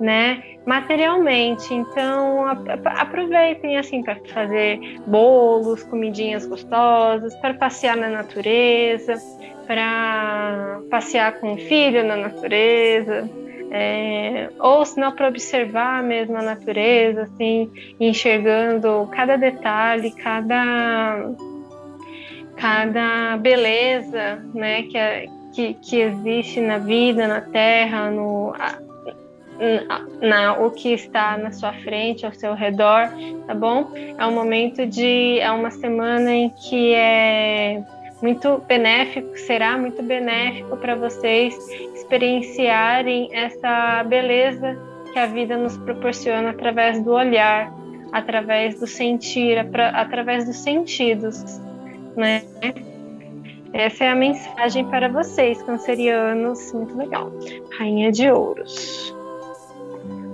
né? 0.00 0.42
Materialmente. 0.66 1.72
Então, 1.72 2.46
aproveitem 2.84 3.78
assim 3.78 4.02
para 4.02 4.16
fazer 4.32 4.78
bolos, 5.06 5.82
comidinhas 5.84 6.46
gostosas, 6.46 7.34
para 7.36 7.54
passear 7.54 7.96
na 7.96 8.08
natureza, 8.08 9.14
para 9.66 10.80
passear 10.90 11.38
com 11.40 11.54
o 11.54 11.56
filho 11.56 12.04
na 12.04 12.16
natureza. 12.16 13.28
É, 13.72 14.50
ou 14.58 14.84
se 14.84 14.98
não 14.98 15.12
para 15.12 15.28
observar 15.28 16.02
mesmo 16.02 16.36
a 16.36 16.42
natureza, 16.42 17.22
assim, 17.22 17.70
enxergando 18.00 19.08
cada 19.12 19.36
detalhe, 19.36 20.10
cada 20.10 21.30
cada 22.56 23.38
beleza, 23.38 24.44
né, 24.52 24.82
que, 24.82 24.98
é, 24.98 25.26
que, 25.54 25.74
que 25.74 26.00
existe 26.00 26.60
na 26.60 26.76
vida, 26.76 27.26
na 27.26 27.40
terra, 27.40 28.10
no, 28.10 28.52
na, 30.20 30.58
o 30.58 30.70
que 30.70 30.92
está 30.92 31.36
na 31.36 31.52
sua 31.52 31.72
frente, 31.72 32.24
ao 32.24 32.32
seu 32.32 32.54
redor, 32.54 33.10
tá 33.46 33.54
bom? 33.54 33.90
É 34.18 34.26
um 34.26 34.32
momento 34.32 34.86
de. 34.86 35.38
É 35.38 35.50
uma 35.50 35.70
semana 35.70 36.32
em 36.32 36.50
que 36.50 36.94
é 36.94 37.82
muito 38.22 38.58
benéfico, 38.66 39.36
será 39.38 39.76
muito 39.76 40.02
benéfico 40.02 40.76
para 40.76 40.94
vocês 40.94 41.56
experienciarem 41.94 43.28
essa 43.32 44.02
beleza 44.04 44.78
que 45.12 45.18
a 45.18 45.26
vida 45.26 45.56
nos 45.56 45.76
proporciona 45.78 46.50
através 46.50 47.02
do 47.02 47.12
olhar, 47.12 47.72
através 48.12 48.78
do 48.78 48.86
sentir, 48.86 49.58
através 49.58 50.46
dos 50.46 50.56
sentidos, 50.56 51.60
né? 52.16 52.42
Essa 53.72 54.04
é 54.04 54.08
a 54.08 54.16
mensagem 54.16 54.84
para 54.86 55.08
vocês, 55.08 55.62
cancerianos. 55.62 56.72
Muito 56.72 56.96
legal. 56.96 57.30
Rainha 57.78 58.10
de 58.10 58.28
Ouros 58.28 59.19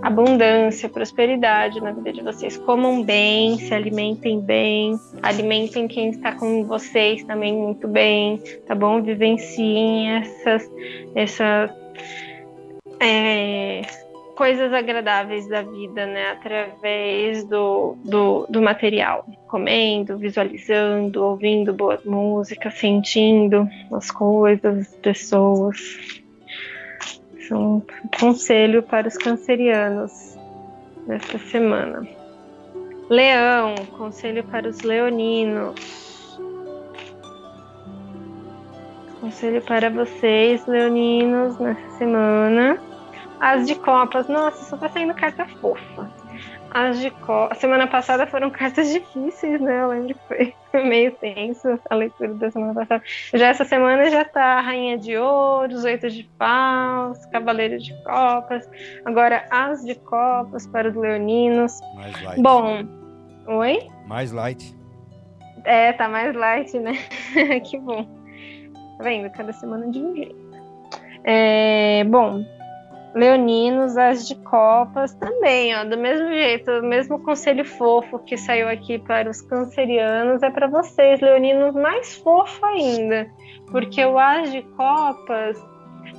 abundância, 0.06 0.88
prosperidade 0.88 1.80
na 1.80 1.90
vida 1.90 2.12
de 2.12 2.22
vocês. 2.22 2.56
Comam 2.58 3.02
bem, 3.02 3.58
se 3.58 3.74
alimentem 3.74 4.40
bem, 4.40 4.96
alimentem 5.20 5.88
quem 5.88 6.10
está 6.10 6.30
com 6.30 6.64
vocês 6.64 7.24
também 7.24 7.52
muito 7.52 7.88
bem, 7.88 8.40
tá 8.68 8.74
bom? 8.74 9.02
Vivenciem 9.02 10.12
essas, 10.12 10.70
essas 11.12 11.70
é, 13.00 13.82
coisas 14.36 14.72
agradáveis 14.72 15.48
da 15.48 15.62
vida, 15.62 16.06
né? 16.06 16.30
Através 16.30 17.42
do, 17.42 17.96
do, 18.04 18.46
do 18.48 18.62
material. 18.62 19.26
Comendo, 19.48 20.16
visualizando, 20.16 21.24
ouvindo 21.24 21.74
boas 21.74 22.04
músicas, 22.04 22.74
sentindo 22.74 23.68
as 23.92 24.12
coisas, 24.12 24.86
as 24.86 24.94
pessoas 24.98 26.22
um 27.54 27.82
conselho 28.18 28.82
para 28.82 29.08
os 29.08 29.16
cancerianos 29.16 30.38
nesta 31.06 31.38
semana. 31.38 32.06
Leão, 33.08 33.74
conselho 33.96 34.42
para 34.44 34.68
os 34.68 34.80
leoninos. 34.80 36.38
Conselho 39.20 39.62
para 39.62 39.90
vocês, 39.90 40.66
leoninos, 40.66 41.58
nessa 41.58 41.90
semana. 41.98 42.78
As 43.40 43.66
de 43.66 43.74
copas. 43.76 44.28
Nossa, 44.28 44.64
só 44.64 44.76
tá 44.76 44.88
saindo 44.88 45.14
carta 45.14 45.46
fofa. 45.60 46.10
As 46.70 46.98
de 46.98 47.10
co... 47.10 47.48
A 47.50 47.54
semana 47.54 47.86
passada 47.86 48.26
foram 48.26 48.50
cartas 48.50 48.92
difíceis, 48.92 49.60
né? 49.60 49.82
Eu 49.82 49.88
lembro 49.88 50.14
que 50.14 50.20
foi 50.72 50.82
meio 50.84 51.12
tenso 51.12 51.78
a 51.88 51.94
leitura 51.94 52.34
da 52.34 52.50
semana 52.50 52.74
passada. 52.74 53.02
Já 53.34 53.48
essa 53.48 53.64
semana 53.64 54.10
já 54.10 54.24
tá 54.24 54.60
Rainha 54.60 54.98
de 54.98 55.16
Ouros, 55.16 55.84
Oito 55.84 56.10
de 56.10 56.24
Paus, 56.38 57.24
Cavaleiro 57.26 57.78
de 57.78 57.94
Copas. 58.02 58.68
Agora 59.04 59.46
as 59.50 59.84
de 59.84 59.94
Copas 59.94 60.66
para 60.66 60.88
os 60.88 60.94
leoninos. 60.94 61.80
Mais 61.94 62.22
light. 62.22 62.42
Bom, 62.42 62.84
oi? 63.46 63.88
Mais 64.06 64.32
light. 64.32 64.76
É, 65.64 65.92
tá 65.92 66.08
mais 66.08 66.34
light, 66.34 66.78
né? 66.78 66.92
que 67.64 67.78
bom. 67.78 68.04
Tá 68.98 69.04
vendo? 69.04 69.30
Cada 69.30 69.52
semana 69.52 69.90
de 69.90 69.98
um 69.98 70.14
jeito. 70.14 70.46
É, 71.24 72.04
bom, 72.04 72.44
leoninos, 73.16 73.96
as 73.96 74.28
de 74.28 74.34
copas 74.34 75.14
também, 75.14 75.74
ó, 75.74 75.84
do 75.84 75.96
mesmo 75.96 76.28
jeito, 76.28 76.70
o 76.70 76.82
mesmo 76.82 77.18
conselho 77.20 77.64
fofo 77.64 78.18
que 78.18 78.36
saiu 78.36 78.68
aqui 78.68 78.98
para 78.98 79.30
os 79.30 79.40
cancerianos 79.40 80.42
é 80.42 80.50
para 80.50 80.66
vocês, 80.66 81.18
leoninos, 81.22 81.74
mais 81.74 82.14
fofo 82.16 82.64
ainda, 82.66 83.26
porque 83.70 84.04
o 84.04 84.18
as 84.18 84.52
de 84.52 84.60
copas 84.76 85.56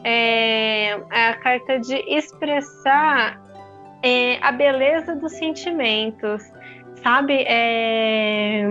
é, 0.03 0.89
é 0.89 1.27
a 1.29 1.36
carta 1.36 1.79
de 1.79 1.97
expressar 2.07 3.39
é, 4.01 4.39
a 4.41 4.51
beleza 4.51 5.15
dos 5.15 5.33
sentimentos, 5.33 6.41
sabe? 7.03 7.43
É, 7.47 8.63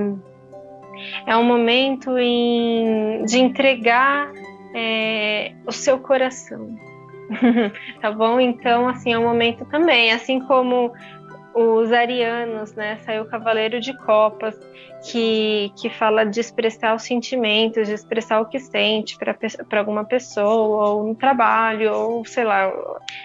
é 1.29 1.37
um 1.37 1.45
momento 1.45 2.19
em, 2.19 3.25
de 3.25 3.39
entregar 3.39 4.33
é, 4.75 5.53
o 5.65 5.71
seu 5.71 6.01
coração 6.01 6.86
tá 8.01 8.11
bom? 8.11 8.41
Então, 8.41 8.89
assim, 8.89 9.13
é 9.13 9.19
um 9.19 9.25
momento 9.25 9.65
também, 9.67 10.13
assim 10.13 10.41
como 10.41 10.93
os 11.55 11.91
arianos, 11.91 12.75
né? 12.75 12.99
Saiu 12.99 13.23
o 13.23 13.27
Cavaleiro 13.27 13.81
de 13.81 13.97
Copas, 14.05 14.59
que, 15.11 15.73
que 15.77 15.89
fala 15.89 16.25
de 16.25 16.41
expressar 16.41 16.95
os 16.95 17.03
sentimentos, 17.03 17.89
de 17.89 17.95
expressar 17.95 18.41
o 18.41 18.47
que 18.47 18.59
sente 18.59 19.17
para 19.19 19.81
alguma 19.81 20.05
pessoa, 20.05 20.91
ou 20.91 21.05
no 21.05 21.15
trabalho, 21.15 21.95
ou 21.95 22.25
sei 22.27 22.45
lá, 22.45 22.71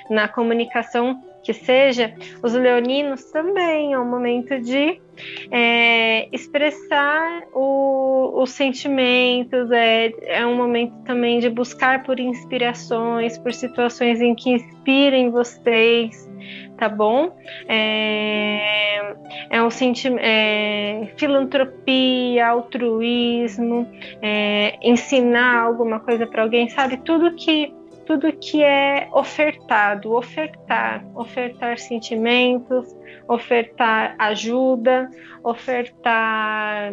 na 0.10 0.28
comunicação 0.28 1.22
que 1.44 1.54
seja, 1.54 2.14
os 2.44 2.54
leoninos 2.54 3.24
também 3.32 3.94
é 3.94 4.00
um 4.00 4.10
momento 4.10 4.60
de 4.60 5.00
é, 5.52 6.28
expressar 6.32 7.44
o, 7.54 8.42
os 8.42 8.52
sentimentos, 8.52 9.72
é, 9.72 10.12
é 10.40 10.46
um 10.46 10.56
momento 10.56 10.94
também 11.04 11.40
de 11.40 11.50
buscar 11.50 12.04
por 12.04 12.20
inspirações, 12.20 13.38
por 13.38 13.54
situações 13.54 14.22
em 14.22 14.36
que 14.36 14.52
inspirem 14.52 15.30
vocês, 15.30 16.30
tá 16.78 16.88
bom? 16.88 17.36
É, 17.68 19.16
é 19.50 19.64
um 19.64 19.70
sentimento, 19.70 20.24
é, 20.24 21.12
filantropia, 21.18 22.48
altruísmo, 22.48 23.88
é, 24.22 24.78
ensinar 24.82 25.64
alguma 25.64 26.00
coisa 26.00 26.26
para 26.26 26.44
alguém, 26.44 26.70
sabe? 26.70 26.98
Tudo 26.98 27.36
que 27.36 27.74
tudo 28.12 28.34
que 28.34 28.62
é 28.62 29.08
ofertado, 29.14 30.14
ofertar, 30.14 31.06
ofertar 31.16 31.78
sentimentos, 31.78 32.94
ofertar 33.26 34.16
ajuda, 34.20 35.10
ofertar 35.42 36.92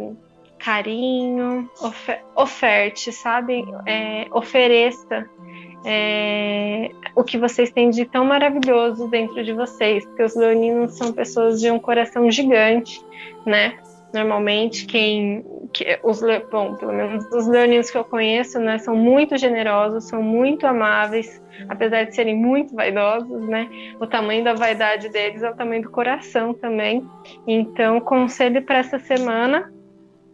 carinho, 0.60 1.68
ofer 1.80 2.22
oferte, 2.36 3.10
sabe? 3.10 3.64
É, 3.84 4.26
ofereça 4.30 5.28
é, 5.84 6.90
o 7.16 7.24
que 7.24 7.36
vocês 7.36 7.72
têm 7.72 7.90
de 7.90 8.04
tão 8.04 8.24
maravilhoso 8.24 9.08
dentro 9.08 9.42
de 9.42 9.52
vocês, 9.52 10.04
porque 10.06 10.22
os 10.22 10.36
leoninos 10.36 10.96
são 10.96 11.12
pessoas 11.12 11.60
de 11.60 11.68
um 11.68 11.80
coração 11.80 12.30
gigante, 12.30 13.04
né? 13.44 13.76
Normalmente, 14.12 14.86
quem. 14.86 15.44
Que, 15.72 15.98
os, 16.02 16.22
bom, 16.50 16.74
pelo 16.76 16.92
menos 16.92 17.26
os 17.32 17.46
leoninos 17.46 17.90
que 17.90 17.98
eu 17.98 18.04
conheço, 18.04 18.58
né, 18.58 18.78
são 18.78 18.96
muito 18.96 19.36
generosos, 19.36 20.08
são 20.08 20.22
muito 20.22 20.66
amáveis, 20.66 21.42
apesar 21.68 22.04
de 22.04 22.14
serem 22.14 22.34
muito 22.34 22.74
vaidosos, 22.74 23.46
né? 23.48 23.68
O 24.00 24.06
tamanho 24.06 24.42
da 24.42 24.54
vaidade 24.54 25.10
deles 25.10 25.42
é 25.42 25.50
o 25.50 25.54
tamanho 25.54 25.82
do 25.82 25.90
coração 25.90 26.54
também. 26.54 27.06
Então, 27.46 28.00
conselho 28.00 28.62
para 28.62 28.78
essa 28.78 28.98
semana 28.98 29.70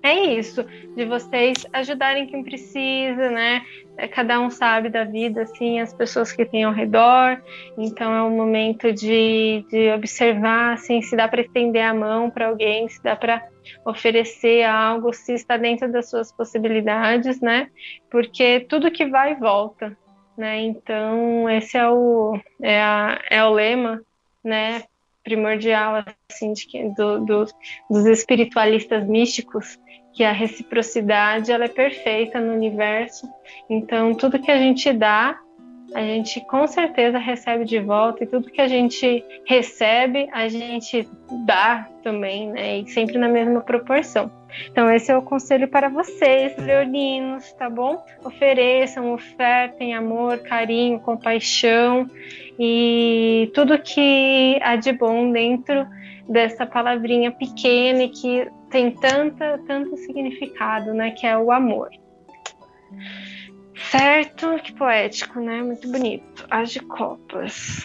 é 0.04 0.34
isso, 0.34 0.62
de 0.94 1.06
vocês 1.06 1.66
ajudarem 1.72 2.26
quem 2.26 2.44
precisa, 2.44 3.30
né? 3.30 3.64
É, 3.96 4.06
cada 4.06 4.38
um 4.38 4.50
sabe 4.50 4.90
da 4.90 5.02
vida, 5.02 5.42
assim, 5.42 5.80
as 5.80 5.94
pessoas 5.94 6.30
que 6.30 6.44
têm 6.44 6.64
ao 6.64 6.74
redor. 6.74 7.42
Então 7.78 8.12
é 8.12 8.22
um 8.22 8.36
momento 8.36 8.92
de, 8.92 9.64
de 9.70 9.90
observar, 9.92 10.74
assim, 10.74 11.00
se 11.00 11.16
dá 11.16 11.26
para 11.26 11.40
estender 11.40 11.82
a 11.82 11.94
mão 11.94 12.28
para 12.28 12.48
alguém, 12.48 12.86
se 12.86 13.02
dá 13.02 13.16
para 13.16 13.48
oferecer 13.86 14.64
algo, 14.64 15.10
se 15.14 15.32
está 15.32 15.56
dentro 15.56 15.90
das 15.90 16.10
suas 16.10 16.30
possibilidades, 16.30 17.40
né? 17.40 17.70
Porque 18.10 18.60
tudo 18.68 18.90
que 18.90 19.06
vai 19.06 19.34
volta, 19.36 19.96
né? 20.36 20.60
Então 20.60 21.48
esse 21.48 21.78
é 21.78 21.88
o 21.88 22.38
é, 22.60 22.78
a, 22.78 23.18
é 23.30 23.42
o 23.42 23.54
lema, 23.54 24.02
né? 24.44 24.82
Primordial 25.22 26.04
assim 26.30 26.52
de, 26.52 26.66
do, 26.94 27.24
do, 27.24 27.46
dos 27.88 28.04
espiritualistas 28.04 29.06
místicos 29.06 29.78
que 30.14 30.22
a 30.22 30.33
reciprocidade 30.33 31.50
ela 31.50 31.64
é 31.64 31.68
perfeita 31.68 32.40
no 32.40 32.53
universo. 32.53 33.29
Então, 33.68 34.14
tudo 34.14 34.38
que 34.38 34.50
a 34.50 34.57
gente 34.57 34.92
dá, 34.92 35.38
a 35.92 36.00
gente 36.00 36.40
com 36.46 36.66
certeza 36.66 37.18
recebe 37.18 37.64
de 37.64 37.78
volta 37.78 38.24
e 38.24 38.26
tudo 38.26 38.50
que 38.50 38.60
a 38.60 38.68
gente 38.68 39.24
recebe, 39.46 40.28
a 40.32 40.48
gente 40.48 41.08
dá 41.44 41.88
também, 42.02 42.50
né? 42.50 42.78
E 42.78 42.88
sempre 42.88 43.18
na 43.18 43.28
mesma 43.28 43.60
proporção. 43.60 44.30
Então, 44.70 44.90
esse 44.90 45.10
é 45.10 45.16
o 45.16 45.22
conselho 45.22 45.68
para 45.68 45.88
vocês, 45.88 46.56
leoninos, 46.56 47.52
tá 47.54 47.68
bom? 47.68 48.04
Ofereçam, 48.24 49.12
ofertem 49.12 49.94
amor, 49.94 50.38
carinho, 50.38 51.00
compaixão 51.00 52.08
e 52.58 53.50
tudo 53.54 53.78
que 53.78 54.58
há 54.62 54.76
de 54.76 54.92
bom 54.92 55.30
dentro 55.30 55.86
dessa 56.28 56.64
palavrinha 56.64 57.30
pequena 57.30 58.04
e 58.04 58.08
que 58.08 58.48
tem 58.70 58.90
tanta, 58.92 59.60
tanto 59.66 59.96
significado, 59.96 60.94
né? 60.94 61.10
Que 61.10 61.26
é 61.26 61.36
o 61.36 61.50
amor. 61.50 61.90
Certo? 63.90 64.58
Que 64.62 64.72
poético, 64.72 65.40
né? 65.40 65.62
Muito 65.62 65.90
bonito. 65.90 66.46
As 66.50 66.70
de 66.70 66.80
copas. 66.80 67.84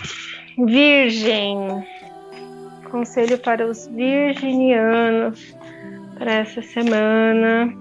Virgem. 0.58 1.58
Conselho 2.90 3.38
para 3.38 3.66
os 3.68 3.88
virginianos 3.88 5.56
para 6.18 6.34
essa 6.34 6.62
semana. 6.62 7.74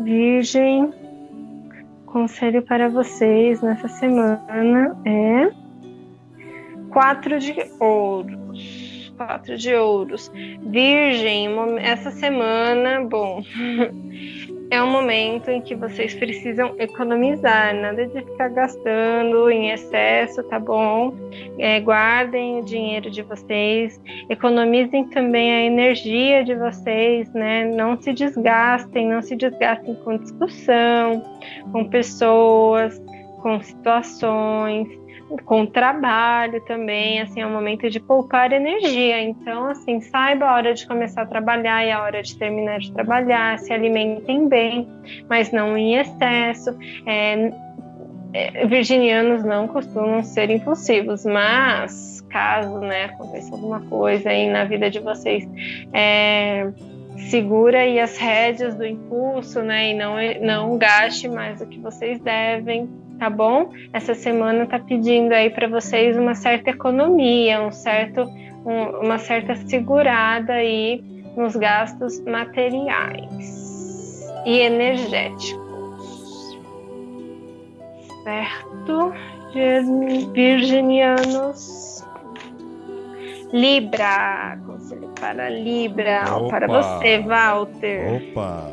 Virgem, 0.00 0.92
conselho 2.06 2.62
para 2.62 2.88
vocês 2.88 3.60
nessa 3.60 3.88
semana 3.88 4.96
é 5.04 5.50
quatro 6.90 7.38
de 7.38 7.54
ouros. 7.80 8.45
Quatro 9.16 9.56
de 9.56 9.74
ouros. 9.74 10.30
Virgem, 10.60 11.48
essa 11.78 12.10
semana, 12.10 13.02
bom, 13.04 13.42
é 14.70 14.82
um 14.82 14.90
momento 14.90 15.50
em 15.50 15.60
que 15.60 15.74
vocês 15.74 16.14
precisam 16.14 16.74
economizar, 16.78 17.74
nada 17.74 18.06
de 18.06 18.20
ficar 18.20 18.48
gastando 18.48 19.48
em 19.50 19.70
excesso, 19.70 20.42
tá 20.44 20.58
bom? 20.58 21.14
É, 21.58 21.80
guardem 21.80 22.60
o 22.60 22.64
dinheiro 22.64 23.10
de 23.10 23.22
vocês, 23.22 24.00
economizem 24.28 25.08
também 25.08 25.50
a 25.50 25.62
energia 25.62 26.44
de 26.44 26.54
vocês, 26.54 27.32
né? 27.32 27.64
Não 27.74 28.00
se 28.00 28.12
desgastem, 28.12 29.08
não 29.08 29.22
se 29.22 29.34
desgastem 29.34 29.94
com 29.94 30.18
discussão, 30.18 31.22
com 31.72 31.84
pessoas, 31.88 33.00
com 33.40 33.60
situações 33.62 35.05
com 35.44 35.66
trabalho 35.66 36.60
também, 36.62 37.20
assim, 37.20 37.40
é 37.40 37.46
um 37.46 37.52
momento 37.52 37.90
de 37.90 37.98
poupar 37.98 38.52
energia. 38.52 39.20
Então, 39.22 39.68
assim, 39.68 40.00
saiba 40.00 40.46
a 40.46 40.54
hora 40.54 40.74
de 40.74 40.86
começar 40.86 41.22
a 41.22 41.26
trabalhar 41.26 41.84
e 41.84 41.90
a 41.90 42.02
hora 42.02 42.22
de 42.22 42.36
terminar 42.36 42.78
de 42.78 42.92
trabalhar, 42.92 43.58
se 43.58 43.72
alimentem 43.72 44.48
bem, 44.48 44.88
mas 45.28 45.50
não 45.50 45.76
em 45.76 45.96
excesso. 45.96 46.76
É, 47.06 47.50
é, 48.32 48.66
virginianos 48.66 49.42
não 49.44 49.66
costumam 49.66 50.22
ser 50.22 50.50
impulsivos, 50.50 51.24
mas 51.24 52.20
caso, 52.28 52.80
né, 52.80 53.06
aconteça 53.06 53.54
alguma 53.54 53.80
coisa 53.80 54.30
aí 54.30 54.50
na 54.50 54.64
vida 54.64 54.90
de 54.90 54.98
vocês, 54.98 55.48
é, 55.92 56.70
segura 57.30 57.78
aí 57.78 57.98
as 57.98 58.18
rédeas 58.18 58.74
do 58.74 58.84
impulso, 58.84 59.62
né, 59.62 59.90
e 59.90 59.94
não, 59.94 60.16
não 60.42 60.76
gaste 60.76 61.28
mais 61.28 61.60
do 61.60 61.66
que 61.66 61.78
vocês 61.78 62.20
devem, 62.20 62.90
tá 63.18 63.30
bom? 63.30 63.70
Essa 63.92 64.14
semana 64.14 64.66
tá 64.66 64.78
pedindo 64.78 65.32
aí 65.32 65.50
para 65.50 65.68
vocês 65.68 66.16
uma 66.16 66.34
certa 66.34 66.70
economia, 66.70 67.62
um 67.62 67.72
certo, 67.72 68.22
um, 68.64 69.04
uma 69.04 69.18
certa 69.18 69.54
segurada 69.54 70.54
aí 70.54 71.02
nos 71.36 71.56
gastos 71.56 72.20
materiais 72.20 74.24
e 74.44 74.60
energéticos. 74.60 75.66
Certo? 78.24 79.12
Virginianos. 80.32 81.86
Libra, 83.52 84.58
conselho 84.66 85.08
para 85.20 85.48
Libra, 85.48 86.24
Opa. 86.36 86.48
para 86.48 86.66
você, 86.66 87.20
Walter. 87.20 88.22
Opa! 88.30 88.72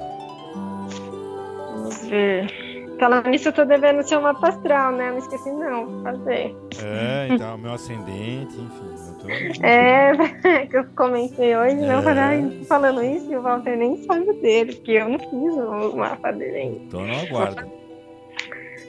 Vamos 1.72 2.08
ver. 2.08 2.63
Falando 3.00 3.28
nisso, 3.30 3.50
eu 3.50 3.54
tô 3.54 3.66
devendo 3.66 4.04
ser 4.04 4.18
uma 4.18 4.32
astral, 4.32 4.92
né? 4.94 5.12
Não 5.12 5.18
esqueci 5.18 5.52
não, 5.52 6.04
fazer. 6.04 6.56
É, 6.84 7.28
então, 7.30 7.58
meu 7.58 7.74
ascendente, 7.74 8.56
enfim. 8.56 8.94
Tô... 9.20 9.66
É, 9.66 10.68
que 10.68 10.78
eu 10.78 10.86
comentei 10.96 11.56
hoje, 11.56 11.84
é. 11.84 11.88
não, 11.88 12.66
falando 12.66 13.04
isso, 13.04 13.32
e 13.32 13.36
o 13.36 13.42
Walter 13.42 13.76
nem 13.76 13.98
sabe 14.04 14.32
dele, 14.34 14.76
porque 14.76 14.92
eu 14.92 15.10
não 15.10 15.20
fiz 15.20 15.32
o 15.32 15.98
mapa 15.98 16.32
dele 16.32 16.58
ainda. 16.58 16.92
Tô 16.92 17.00
no 17.02 17.20
aguardo. 17.20 17.72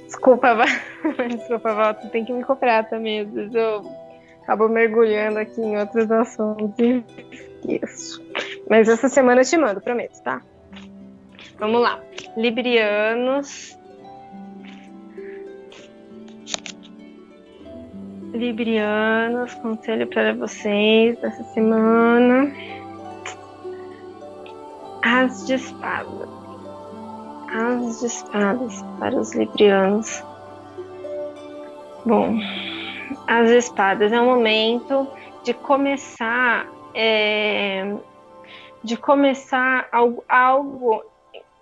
Desculpa, 0.04 0.54
desculpa, 1.28 1.74
Walter, 1.74 2.08
tem 2.10 2.24
que 2.24 2.32
me 2.32 2.44
cobrar 2.44 2.84
também, 2.84 3.20
às 3.20 3.30
vezes 3.30 3.54
eu 3.54 3.82
acabo 4.42 4.68
mergulhando 4.68 5.38
aqui 5.38 5.60
em 5.60 5.76
outros 5.76 6.10
assuntos 6.10 6.78
e 6.78 7.04
esqueço. 7.32 8.22
Mas 8.68 8.88
essa 8.88 9.08
semana 9.08 9.40
eu 9.40 9.44
te 9.44 9.56
mando, 9.56 9.80
prometo, 9.80 10.22
tá? 10.22 10.40
Vamos 11.58 11.80
lá. 11.80 12.00
Librianos 12.36 13.78
Librianos, 18.34 19.54
conselho 19.54 20.08
para 20.08 20.34
vocês 20.34 21.16
dessa 21.20 21.44
semana. 21.54 22.52
As 25.04 25.46
de 25.46 25.54
espadas. 25.54 26.28
As 27.48 28.00
de 28.00 28.06
espadas 28.06 28.84
para 28.98 29.14
os 29.14 29.32
librianos. 29.36 30.24
Bom, 32.04 32.40
as 33.28 33.50
espadas 33.50 34.12
é 34.12 34.20
o 34.20 34.24
momento 34.24 35.06
de 35.44 35.54
começar 35.54 36.66
é, 36.92 37.94
de 38.82 38.96
começar 38.96 39.86
algo, 39.92 40.24
algo 40.28 41.04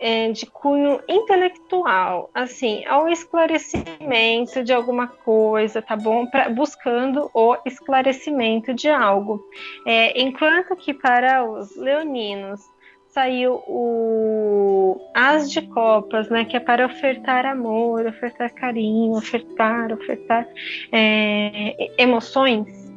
é, 0.02 0.32
de 0.32 0.46
cunho 0.46 1.00
intelectual, 1.08 2.28
assim, 2.34 2.84
ao 2.86 3.08
esclarecimento 3.08 4.64
de 4.64 4.72
alguma 4.72 5.06
coisa, 5.06 5.80
tá 5.80 5.96
bom? 5.96 6.26
Pra, 6.26 6.48
buscando 6.48 7.30
o 7.32 7.56
esclarecimento 7.64 8.74
de 8.74 8.88
algo. 8.88 9.40
É, 9.86 10.20
enquanto 10.20 10.74
que 10.74 10.92
para 10.92 11.44
os 11.44 11.76
leoninos 11.76 12.60
saiu 13.06 13.62
o 13.68 15.00
As 15.14 15.52
de 15.52 15.62
Copas, 15.62 16.28
né? 16.28 16.44
Que 16.46 16.56
é 16.56 16.60
para 16.60 16.86
ofertar 16.86 17.46
amor, 17.46 18.04
ofertar 18.04 18.52
carinho, 18.52 19.12
ofertar, 19.12 19.92
ofertar 19.92 20.48
é, 20.90 21.92
emoções. 21.96 22.90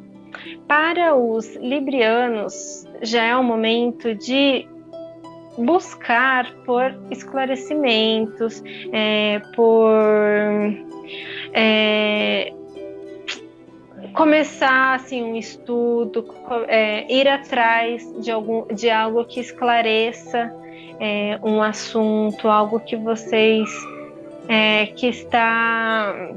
Para 0.66 1.14
os 1.14 1.54
librianos, 1.56 2.84
já 3.00 3.22
é 3.22 3.36
o 3.36 3.44
momento 3.44 4.12
de 4.14 4.66
buscar 5.58 6.50
por 6.64 6.94
esclarecimentos, 7.10 8.62
é, 8.92 9.40
por 9.54 9.90
é, 11.52 12.52
começar 14.12 14.94
assim 14.94 15.22
um 15.22 15.36
estudo, 15.36 16.26
é, 16.68 17.10
ir 17.12 17.28
atrás 17.28 18.02
de 18.20 18.30
algum 18.30 18.66
de 18.74 18.90
algo 18.90 19.24
que 19.24 19.40
esclareça 19.40 20.52
é, 20.98 21.38
um 21.42 21.62
assunto, 21.62 22.48
algo 22.48 22.80
que 22.80 22.96
vocês 22.96 23.68
é, 24.48 24.86
que 24.86 25.06
está 25.06 26.30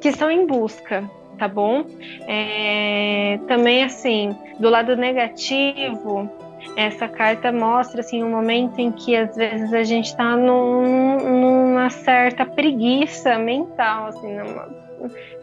que 0.00 0.08
estão 0.08 0.30
em 0.30 0.46
busca, 0.46 1.08
tá 1.38 1.46
bom? 1.46 1.84
É, 2.26 3.38
também 3.46 3.84
assim 3.84 4.36
do 4.58 4.68
lado 4.68 4.96
negativo 4.96 6.30
essa 6.76 7.08
carta 7.08 7.52
mostra 7.52 8.00
assim 8.00 8.22
um 8.22 8.30
momento 8.30 8.78
em 8.78 8.90
que 8.90 9.14
às 9.14 9.34
vezes 9.36 9.72
a 9.72 9.82
gente 9.82 10.06
está 10.06 10.36
num, 10.36 11.18
numa 11.40 11.90
certa 11.90 12.46
preguiça 12.46 13.38
mental, 13.38 14.06
assim, 14.06 14.34
numa, 14.34 14.68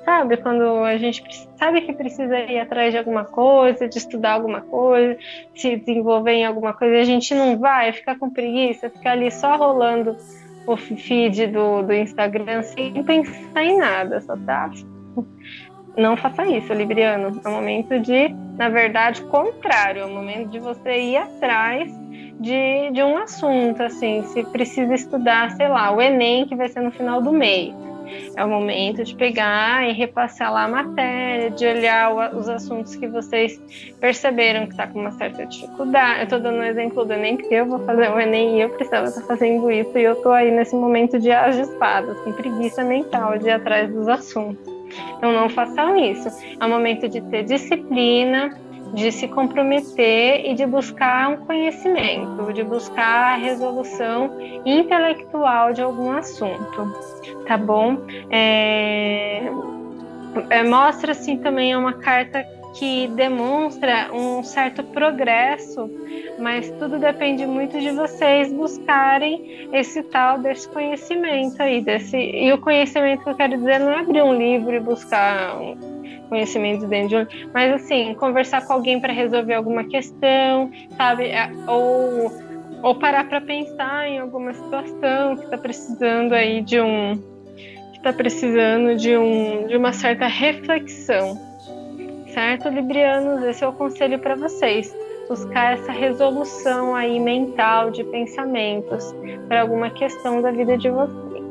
sabe 0.04 0.38
quando 0.38 0.84
a 0.84 0.98
gente 0.98 1.24
sabe 1.58 1.82
que 1.82 1.94
precisa 1.94 2.40
ir 2.40 2.60
atrás 2.60 2.92
de 2.92 2.98
alguma 2.98 3.26
coisa, 3.26 3.88
de 3.88 3.98
estudar 3.98 4.34
alguma 4.34 4.62
coisa, 4.62 5.18
se 5.56 5.76
desenvolver 5.76 6.34
em 6.34 6.46
alguma 6.46 6.74
coisa, 6.74 6.96
e 6.96 7.02
a 7.02 7.06
gente 7.06 7.34
não 7.36 7.58
vai, 7.60 7.92
ficar 7.94 8.18
com 8.18 8.30
preguiça, 8.30 8.90
ficar 8.90 9.12
ali 9.12 9.32
só 9.32 9.56
rolando 9.56 10.16
o 10.66 10.78
feed 10.78 11.48
do, 11.48 11.82
do 11.84 11.94
Instagram 11.94 12.62
sem 12.64 13.04
pensar 13.04 13.64
em 13.64 13.78
nada, 13.78 14.22
só 14.22 14.36
tá 14.38 14.72
não 16.00 16.16
faça 16.18 16.46
isso, 16.48 16.74
Libriano. 16.74 17.40
É 17.44 17.48
o 17.48 17.52
momento 17.52 18.00
de, 18.00 18.34
na 18.58 18.70
verdade, 18.70 19.22
contrário, 19.24 20.02
é 20.02 20.06
o 20.06 20.10
momento 20.10 20.50
de 20.50 20.60
você 20.60 21.00
ir 21.00 21.18
atrás 21.18 21.92
de, 22.40 22.92
de 22.92 23.04
um 23.04 23.18
assunto, 23.18 23.84
assim, 23.84 24.24
se 24.28 24.44
precisa 24.46 24.94
estudar, 24.94 25.52
sei 25.52 25.68
lá, 25.68 25.92
o 25.92 26.02
Enem 26.02 26.48
que 26.48 26.56
vai 26.56 26.70
ser 26.70 26.80
no 26.80 26.92
final 26.92 27.22
do 27.22 27.34
mês. 27.34 27.74
É 28.36 28.44
o 28.44 28.50
momento 28.50 29.04
de 29.04 29.14
pegar 29.14 29.88
e 29.88 29.92
repassar 29.92 30.52
lá 30.52 30.64
a 30.64 30.68
matéria, 30.68 31.52
de 31.52 31.64
olhar 31.64 32.12
o, 32.12 32.40
os 32.40 32.50
assuntos 32.50 32.96
que 32.96 33.08
vocês 33.08 33.62
perceberam 34.00 34.66
que 34.66 34.72
está 34.72 34.88
com 34.88 35.00
uma 35.00 35.12
certa 35.12 35.46
dificuldade. 35.46 36.20
Eu 36.20 36.24
estou 36.24 36.40
dando 36.40 36.58
um 36.58 36.64
exemplo 36.64 37.06
do 37.06 37.14
Enem, 37.14 37.38
porque 37.38 37.54
eu 37.54 37.68
vou 37.68 37.80
fazer 37.86 38.10
o 38.10 38.20
Enem 38.20 38.58
e 38.58 38.62
eu 38.62 38.70
precisava 38.70 39.08
estar 39.08 39.22
fazendo 39.22 39.70
isso, 39.70 39.96
e 39.96 40.04
eu 40.04 40.14
estou 40.14 40.32
aí 40.32 40.50
nesse 40.50 40.76
momento 40.76 41.20
de 41.20 41.30
espadas, 41.30 42.18
com 42.22 42.32
preguiça 42.32 42.84
mental 42.84 43.38
de 43.38 43.48
ir 43.48 43.52
atrás 43.52 43.94
dos 43.94 44.08
assuntos. 44.08 44.79
Então 45.18 45.32
não 45.32 45.50
façam 45.50 45.96
isso. 45.98 46.30
É 46.60 46.66
o 46.66 46.70
momento 46.70 47.08
de 47.08 47.22
ter 47.22 47.44
disciplina, 47.44 48.58
de 48.94 49.12
se 49.12 49.28
comprometer 49.28 50.50
e 50.50 50.56
de 50.56 50.66
buscar 50.66 51.30
um 51.30 51.38
conhecimento, 51.46 52.52
de 52.54 52.64
buscar 52.64 53.34
a 53.34 53.36
resolução 53.36 54.32
intelectual 54.66 55.74
de 55.74 55.82
algum 55.82 56.12
assunto, 56.12 56.94
tá 57.46 57.58
bom? 57.58 57.98
É, 58.30 59.44
é, 60.50 60.64
mostra 60.64 61.12
assim 61.12 61.38
também 61.38 61.72
é 61.72 61.78
uma 61.78 61.94
carta 61.94 62.44
que 62.74 63.08
demonstra 63.10 64.10
um 64.14 64.44
certo 64.44 64.84
progresso, 64.84 65.90
mas 66.40 66.70
tudo 66.72 67.00
depende 67.00 67.46
muito 67.46 67.80
de 67.80 67.92
vocês 67.92 68.52
buscarem 68.54 69.70
esse 69.74 70.04
tal 70.04 70.40
desse 70.40 70.70
conhecimento 70.70 71.62
aí, 71.62 71.82
desse 71.82 72.18
e 72.18 72.52
o 72.54 72.58
conhecimento 72.60 73.24
que 73.24 73.30
eu 73.30 73.36
quero 73.36 73.58
dizer 73.58 73.80
não 73.80 73.92
é 73.92 74.00
abrir 74.00 74.22
um 74.22 74.34
livro 74.34 74.76
e 74.76 74.80
buscar 74.80 75.58
conhecimento 76.30 76.86
dentro 76.86 77.10
de 77.10 77.16
um, 77.18 77.50
mas 77.54 77.74
assim 77.74 78.14
conversar 78.14 78.66
com 78.66 78.74
alguém 78.74 79.00
para 79.00 79.12
resolver 79.12 79.56
alguma 79.56 79.84
questão, 79.84 80.70
sabe, 80.96 81.26
é, 81.26 81.52
ou 81.68 82.50
ou 82.82 82.96
parar 82.96 83.28
para 83.28 83.42
pensar 83.42 84.08
em 84.08 84.20
alguma 84.20 84.54
situação 84.54 85.36
que 85.36 85.44
está 85.44 85.58
precisando 85.58 86.34
aí 86.34 86.62
de 86.62 86.80
um 86.80 87.18
que 87.92 87.98
está 87.98 88.14
precisando 88.14 88.96
de 88.96 89.18
um 89.18 89.68
de 89.68 89.76
uma 89.76 89.92
certa 89.92 90.28
reflexão 90.28 91.49
certo, 92.34 92.70
Librianos? 92.70 93.44
Esse 93.44 93.64
é 93.64 93.68
o 93.68 93.74
conselho 93.74 94.20
para 94.20 94.36
vocês. 94.36 94.96
Buscar 95.28 95.74
essa 95.74 95.92
resolução 95.92 96.96
aí 96.96 97.20
mental 97.20 97.92
de 97.92 98.04
pensamentos 98.04 99.14
para 99.48 99.62
alguma 99.62 99.90
questão 99.92 100.42
da 100.42 100.52
vida 100.52 100.78
de 100.78 100.90
vocês. 100.90 101.44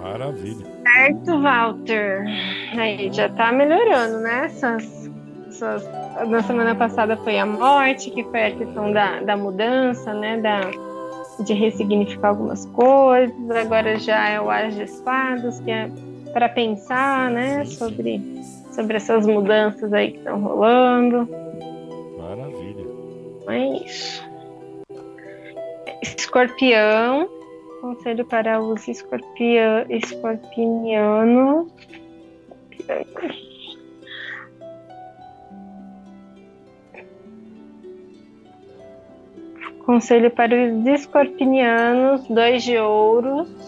Maravilha. 0.00 0.66
Certo, 0.82 1.40
Walter. 1.40 2.24
Aí 2.78 3.10
já 3.12 3.28
tá 3.30 3.50
melhorando, 3.50 4.20
né? 4.20 4.44
Essas, 4.44 5.10
essas, 5.48 5.88
na 6.28 6.42
semana 6.42 6.74
passada 6.74 7.16
foi 7.16 7.38
a 7.38 7.46
morte, 7.46 8.10
que 8.10 8.22
foi 8.24 8.44
a 8.44 8.50
questão 8.52 8.92
da, 8.92 9.20
da 9.20 9.36
mudança, 9.36 10.14
né? 10.14 10.38
Da, 10.38 10.60
de 11.42 11.52
ressignificar 11.54 12.28
algumas 12.28 12.66
coisas. 12.66 13.34
Agora 13.50 13.98
já 13.98 14.28
é 14.28 14.40
o 14.40 14.50
As 14.50 14.74
de 14.74 14.84
Espadas, 14.84 15.60
que 15.60 15.70
é 15.70 15.90
para 16.32 16.48
pensar, 16.48 17.30
né? 17.30 17.64
Sobre 17.64 18.35
sobre 18.76 18.98
essas 18.98 19.26
mudanças 19.26 19.92
aí 19.92 20.12
que 20.12 20.18
estão 20.18 20.40
rolando. 20.40 21.28
Maravilha. 22.18 22.84
É 23.48 23.84
isso. 23.84 24.22
Escorpião. 26.02 27.28
Conselho 27.80 28.24
para 28.24 28.60
os 28.60 28.86
escorpião, 28.88 29.86
escorpinianos. 29.88 31.72
Conselho 39.84 40.30
para 40.32 40.54
os 40.54 40.86
escorpinianos, 40.86 42.26
dois 42.28 42.64
de 42.64 42.76
ouros 42.76 43.65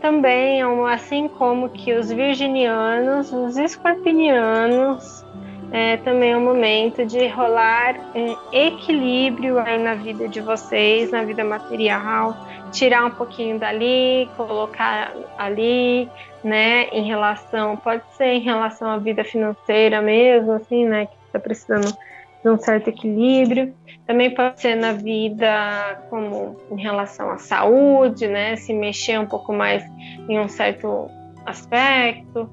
também, 0.00 0.62
assim 0.92 1.28
como 1.28 1.68
que 1.68 1.92
os 1.92 2.10
virginianos, 2.10 3.32
os 3.32 3.56
escorpinianos, 3.56 5.24
é, 5.72 5.96
também 5.98 6.32
é 6.32 6.36
um 6.36 6.44
momento 6.44 7.06
de 7.06 7.28
rolar 7.28 7.94
um 8.14 8.36
equilíbrio 8.52 9.58
aí 9.58 9.78
na 9.78 9.94
vida 9.94 10.28
de 10.28 10.40
vocês, 10.40 11.12
na 11.12 11.22
vida 11.22 11.44
material, 11.44 12.36
tirar 12.72 13.04
um 13.04 13.10
pouquinho 13.10 13.58
dali, 13.58 14.28
colocar 14.36 15.12
ali, 15.38 16.08
né, 16.42 16.88
em 16.88 17.06
relação, 17.06 17.76
pode 17.76 18.02
ser 18.16 18.32
em 18.32 18.40
relação 18.40 18.90
à 18.90 18.98
vida 18.98 19.22
financeira 19.22 20.02
mesmo, 20.02 20.52
assim, 20.52 20.86
né, 20.86 21.06
que 21.06 21.12
está 21.26 21.38
precisando 21.38 21.96
de 22.42 22.50
um 22.50 22.58
certo 22.58 22.88
equilíbrio. 22.88 23.74
Também 24.06 24.34
pode 24.34 24.60
ser 24.60 24.74
na 24.74 24.92
vida 24.92 26.02
como 26.10 26.56
em 26.70 26.80
relação 26.80 27.30
à 27.30 27.38
saúde, 27.38 28.26
né? 28.26 28.56
Se 28.56 28.72
mexer 28.72 29.18
um 29.18 29.26
pouco 29.26 29.52
mais 29.52 29.84
em 30.28 30.38
um 30.38 30.48
certo 30.48 31.08
aspecto 31.46 32.50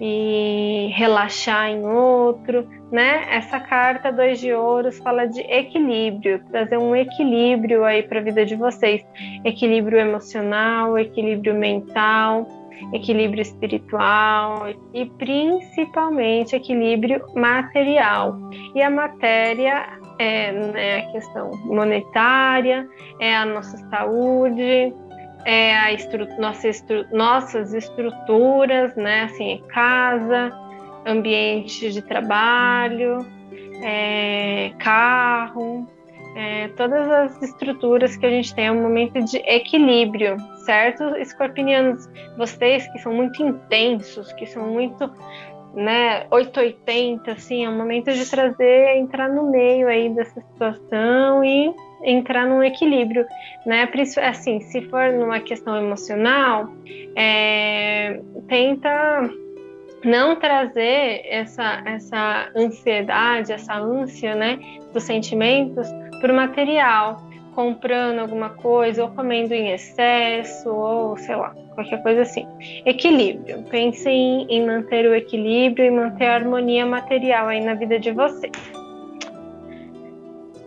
e 0.00 0.90
relaxar 0.94 1.68
em 1.70 1.84
outro, 1.84 2.66
né? 2.90 3.26
Essa 3.28 3.60
carta 3.60 4.10
dois 4.10 4.40
de 4.40 4.52
ouros 4.52 4.98
fala 4.98 5.26
de 5.26 5.40
equilíbrio, 5.40 6.42
trazer 6.50 6.78
um 6.78 6.96
equilíbrio 6.96 7.84
aí 7.84 8.02
para 8.02 8.20
a 8.20 8.22
vida 8.22 8.46
de 8.46 8.56
vocês, 8.56 9.04
equilíbrio 9.44 9.98
emocional, 9.98 10.98
equilíbrio 10.98 11.54
mental, 11.54 12.46
equilíbrio 12.92 13.42
espiritual 13.42 14.68
e 14.94 15.06
principalmente 15.06 16.56
equilíbrio 16.56 17.24
material. 17.34 18.38
E 18.74 18.82
a 18.82 18.90
matéria 18.90 19.98
é 20.18 20.52
né, 20.52 20.98
a 20.98 21.12
questão 21.12 21.50
monetária, 21.64 22.88
é 23.20 23.36
a 23.36 23.46
nossa 23.46 23.76
saúde, 23.88 24.94
é 25.44 25.74
a 25.76 25.92
estru 25.92 26.26
nossa 26.38 26.68
estru 26.68 27.06
nossas 27.12 27.72
estruturas, 27.72 28.94
né, 28.96 29.24
assim, 29.24 29.62
casa, 29.68 30.50
ambiente 31.06 31.90
de 31.90 32.02
trabalho, 32.02 33.26
é, 33.82 34.72
carro, 34.78 35.88
é, 36.36 36.68
todas 36.68 37.10
as 37.10 37.42
estruturas 37.42 38.16
que 38.16 38.26
a 38.26 38.30
gente 38.30 38.54
tem, 38.54 38.66
é 38.66 38.72
um 38.72 38.82
momento 38.82 39.22
de 39.24 39.38
equilíbrio, 39.38 40.36
certo? 40.70 41.16
Escorpinianos, 41.16 42.08
vocês 42.36 42.86
que 42.92 42.98
são 43.00 43.12
muito 43.12 43.42
intensos, 43.42 44.32
que 44.34 44.46
são 44.46 44.68
muito 44.68 45.12
né, 45.74 46.26
880, 46.30 47.32
assim, 47.32 47.64
é 47.64 47.68
um 47.68 47.76
momento 47.76 48.12
de 48.12 48.30
trazer, 48.30 48.96
entrar 48.96 49.28
no 49.28 49.50
meio 49.50 49.88
aí 49.88 50.08
dessa 50.10 50.40
situação 50.40 51.44
e 51.44 51.74
entrar 52.04 52.46
num 52.46 52.62
equilíbrio, 52.62 53.26
né? 53.66 53.88
Assim, 54.22 54.60
se 54.60 54.82
for 54.82 55.12
numa 55.12 55.40
questão 55.40 55.76
emocional, 55.76 56.68
é, 57.16 58.20
tenta 58.46 59.28
não 60.04 60.36
trazer 60.36 61.22
essa, 61.24 61.82
essa 61.84 62.48
ansiedade, 62.56 63.52
essa 63.52 63.74
ânsia, 63.74 64.36
né, 64.36 64.58
dos 64.92 65.02
sentimentos 65.02 65.88
para 66.20 66.32
o 66.32 66.36
material, 66.36 67.28
comprando 67.54 68.18
alguma 68.18 68.50
coisa 68.50 69.04
ou 69.04 69.10
comendo 69.10 69.54
em 69.54 69.70
excesso 69.72 70.68
ou 70.68 71.16
sei 71.16 71.36
lá, 71.36 71.54
qualquer 71.74 72.02
coisa 72.02 72.20
assim. 72.22 72.44
Equilíbrio. 72.84 73.62
Pensem 73.64 74.46
em, 74.48 74.66
manter 74.66 75.06
o 75.06 75.14
equilíbrio 75.14 75.86
e 75.86 75.90
manter 75.90 76.26
a 76.26 76.34
harmonia 76.34 76.84
material 76.86 77.48
aí 77.48 77.60
na 77.60 77.74
vida 77.74 77.98
de 77.98 78.12
vocês. 78.12 78.52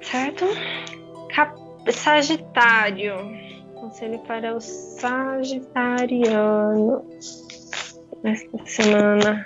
Certo? 0.02 0.46
Cap 1.34 1.54
Sagitário. 1.92 3.16
Conselho 3.76 4.20
para 4.20 4.56
os 4.56 4.64
sagitarianos 4.64 7.04
nesta 8.24 8.66
semana. 8.66 9.46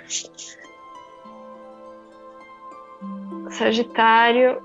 Sagitário, 3.50 4.62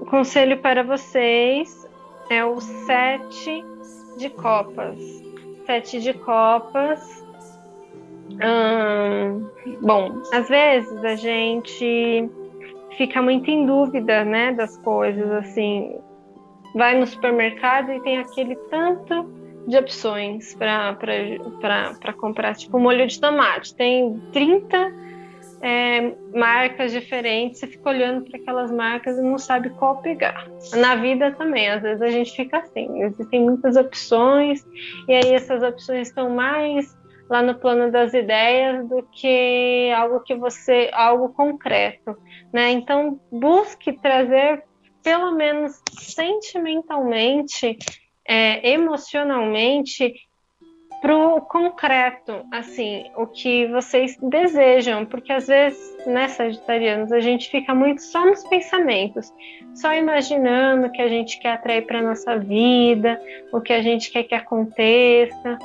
o 0.00 0.06
conselho 0.06 0.58
para 0.58 0.82
vocês 0.82 1.88
é 2.30 2.44
o 2.44 2.60
sete 2.60 3.64
de 4.16 4.30
copas. 4.30 4.98
Sete 5.66 6.00
de 6.00 6.14
copas. 6.14 7.24
Hum, 8.32 9.46
bom, 9.82 10.22
às 10.32 10.48
vezes 10.48 11.04
a 11.04 11.14
gente 11.16 12.30
fica 12.96 13.20
muito 13.20 13.50
em 13.50 13.66
dúvida, 13.66 14.24
né, 14.24 14.52
das 14.52 14.76
coisas, 14.78 15.30
assim, 15.32 15.98
vai 16.74 16.98
no 16.98 17.06
supermercado 17.06 17.92
e 17.92 18.00
tem 18.00 18.18
aquele 18.18 18.56
tanto 18.70 19.24
de 19.66 19.76
opções 19.76 20.54
para 20.54 20.96
comprar, 22.16 22.54
tipo 22.54 22.78
molho 22.78 23.06
de 23.06 23.20
tomate. 23.20 23.74
Tem 23.74 24.18
30 24.32 25.09
é, 25.62 26.14
marcas 26.34 26.92
diferentes, 26.92 27.60
você 27.60 27.66
fica 27.66 27.90
olhando 27.90 28.24
para 28.24 28.40
aquelas 28.40 28.70
marcas 28.70 29.18
e 29.18 29.22
não 29.22 29.38
sabe 29.38 29.70
qual 29.70 30.00
pegar. 30.00 30.48
Na 30.74 30.96
vida 30.96 31.32
também, 31.32 31.68
às 31.68 31.82
vezes 31.82 32.02
a 32.02 32.08
gente 32.08 32.34
fica 32.34 32.58
assim, 32.58 33.02
existem 33.02 33.42
muitas 33.42 33.76
opções, 33.76 34.64
e 35.06 35.14
aí 35.14 35.34
essas 35.34 35.62
opções 35.62 36.08
estão 36.08 36.30
mais 36.30 36.98
lá 37.28 37.42
no 37.42 37.54
plano 37.54 37.92
das 37.92 38.12
ideias 38.12 38.88
do 38.88 39.02
que 39.12 39.90
algo 39.94 40.20
que 40.20 40.34
você, 40.34 40.90
algo 40.92 41.28
concreto, 41.28 42.16
né? 42.52 42.70
Então 42.72 43.20
busque 43.30 43.92
trazer 43.92 44.64
pelo 45.02 45.32
menos 45.32 45.80
sentimentalmente 45.98 47.78
é, 48.26 48.70
emocionalmente 48.70 50.12
para 51.00 51.16
o 51.16 51.40
concreto, 51.40 52.44
assim, 52.50 53.10
o 53.16 53.26
que 53.26 53.66
vocês 53.68 54.16
desejam, 54.20 55.06
porque 55.06 55.32
às 55.32 55.46
vezes, 55.46 55.96
né, 56.06 56.28
Sagitarianos, 56.28 57.10
a 57.10 57.20
gente 57.20 57.50
fica 57.50 57.74
muito 57.74 58.02
só 58.02 58.24
nos 58.24 58.46
pensamentos, 58.48 59.32
só 59.74 59.94
imaginando 59.94 60.86
o 60.86 60.92
que 60.92 61.00
a 61.00 61.08
gente 61.08 61.40
quer 61.40 61.52
atrair 61.52 61.86
para 61.86 62.02
nossa 62.02 62.38
vida, 62.38 63.20
o 63.52 63.60
que 63.60 63.72
a 63.72 63.82
gente 63.82 64.10
quer 64.10 64.24
que 64.24 64.34
aconteça, 64.34 65.58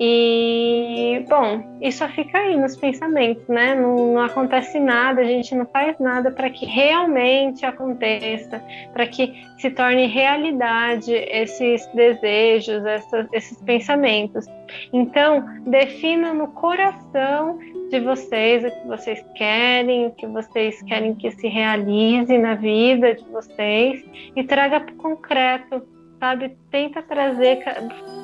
e, 0.00 1.24
bom, 1.28 1.78
isso 1.82 2.06
fica 2.10 2.38
aí 2.38 2.56
nos 2.56 2.76
pensamentos, 2.76 3.48
né? 3.48 3.74
Não, 3.74 4.12
não 4.14 4.22
acontece 4.22 4.78
nada, 4.78 5.22
a 5.22 5.24
gente 5.24 5.52
não 5.56 5.66
faz 5.66 5.98
nada 5.98 6.30
para 6.30 6.48
que 6.50 6.64
realmente 6.64 7.66
aconteça, 7.66 8.62
para 8.92 9.08
que 9.08 9.34
se 9.58 9.70
torne 9.70 10.06
realidade 10.06 11.12
esses 11.12 11.84
desejos, 11.88 12.84
essas, 12.86 13.26
esses 13.32 13.60
pensamentos. 13.62 14.46
Então, 14.92 15.44
defina 15.66 16.32
no 16.32 16.46
coração 16.48 17.58
de 17.90 17.98
vocês 17.98 18.64
o 18.64 18.70
que 18.70 18.86
vocês 18.86 19.24
querem, 19.34 20.06
o 20.06 20.12
que 20.12 20.28
vocês 20.28 20.80
querem 20.82 21.12
que 21.16 21.32
se 21.32 21.48
realize 21.48 22.38
na 22.38 22.54
vida 22.54 23.14
de 23.14 23.24
vocês 23.24 24.04
e 24.36 24.44
traga 24.44 24.78
para 24.78 24.94
o 24.94 24.96
concreto, 24.96 25.82
sabe? 26.20 26.56
Tenta 26.70 27.02
trazer, 27.02 27.64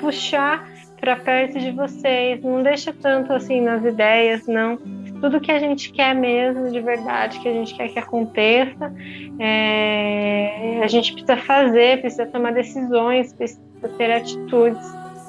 puxar 0.00 0.73
para 1.00 1.16
perto 1.16 1.59
de 1.59 1.70
vocês. 1.70 2.42
Não 2.42 2.62
deixa 2.62 2.92
tanto 2.92 3.33
assim 3.33 3.61
nas 3.61 3.85
ideias, 3.85 4.46
não. 4.46 4.76
Tudo 5.20 5.40
que 5.40 5.50
a 5.50 5.59
gente 5.59 5.92
quer 5.92 6.14
mesmo, 6.14 6.70
de 6.70 6.80
verdade, 6.80 7.38
que 7.40 7.48
a 7.48 7.52
gente 7.52 7.74
quer 7.74 7.88
que 7.88 7.98
aconteça, 7.98 8.92
é... 9.38 10.80
a 10.83 10.88
gente 10.88 11.12
precisa 11.12 11.37
fazer, 11.37 12.00
precisa 12.00 12.26
tomar 12.26 12.52
decisões, 12.52 13.33
precisa 13.33 13.62
ter 13.96 14.11
atitudes, 14.11 14.85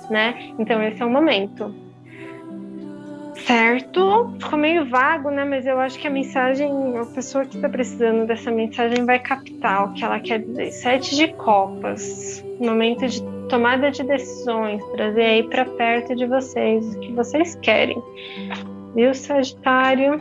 né? 0.09 0.53
Então 0.59 0.81
esse 0.83 1.01
é 1.01 1.05
o 1.05 1.09
momento. 1.09 1.84
Certo? 3.45 4.33
Ficou 4.39 4.57
meio 4.57 4.89
vago, 4.89 5.29
né? 5.29 5.45
Mas 5.45 5.67
eu 5.67 5.79
acho 5.79 5.99
que 5.99 6.07
a 6.07 6.09
mensagem, 6.09 6.97
a 6.97 7.05
pessoa 7.05 7.45
que 7.45 7.55
está 7.55 7.69
precisando 7.69 8.25
dessa 8.25 8.49
mensagem 8.49 9.05
vai 9.05 9.19
captar 9.19 9.85
o 9.85 9.93
que 9.93 10.03
ela 10.03 10.19
quer 10.19 10.39
dizer. 10.39 10.71
Sete 10.71 11.15
de 11.15 11.27
copas. 11.33 12.43
Momento 12.59 13.07
de 13.07 13.21
tomada 13.47 13.91
de 13.91 14.03
decisões, 14.03 14.83
trazer 14.95 15.21
aí 15.21 15.43
para 15.43 15.63
perto 15.65 16.15
de 16.15 16.25
vocês 16.25 16.95
o 16.95 16.99
que 16.99 17.11
vocês 17.13 17.53
querem. 17.61 18.01
Viu, 18.95 19.13
Sagitário? 19.13 20.19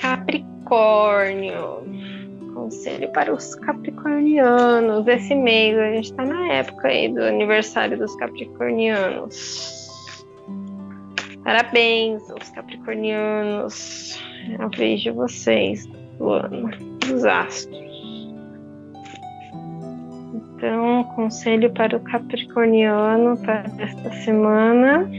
Capricórnio. 0.00 1.82
Conselho 2.54 3.10
para 3.10 3.34
os 3.34 3.56
capricornianos. 3.56 5.06
Esse 5.08 5.34
mês, 5.34 5.76
a 5.76 5.90
gente 5.90 6.12
está 6.12 6.24
na 6.24 6.52
época 6.52 6.86
aí 6.86 7.08
do 7.08 7.24
aniversário 7.24 7.98
dos 7.98 8.14
capricornianos. 8.14 9.77
Parabéns 11.48 12.30
aos 12.30 12.50
capricornianos. 12.50 14.22
Eu 14.60 14.68
vejo 14.68 15.14
vocês 15.14 15.86
do 16.18 16.28
ano, 16.28 16.68
dos 17.00 17.24
astros. 17.24 17.88
Então, 20.34 21.04
conselho 21.16 21.72
para 21.72 21.96
o 21.96 22.00
Capricorniano 22.00 23.34
para 23.38 23.64
esta 23.78 24.12
semana. 24.24 25.10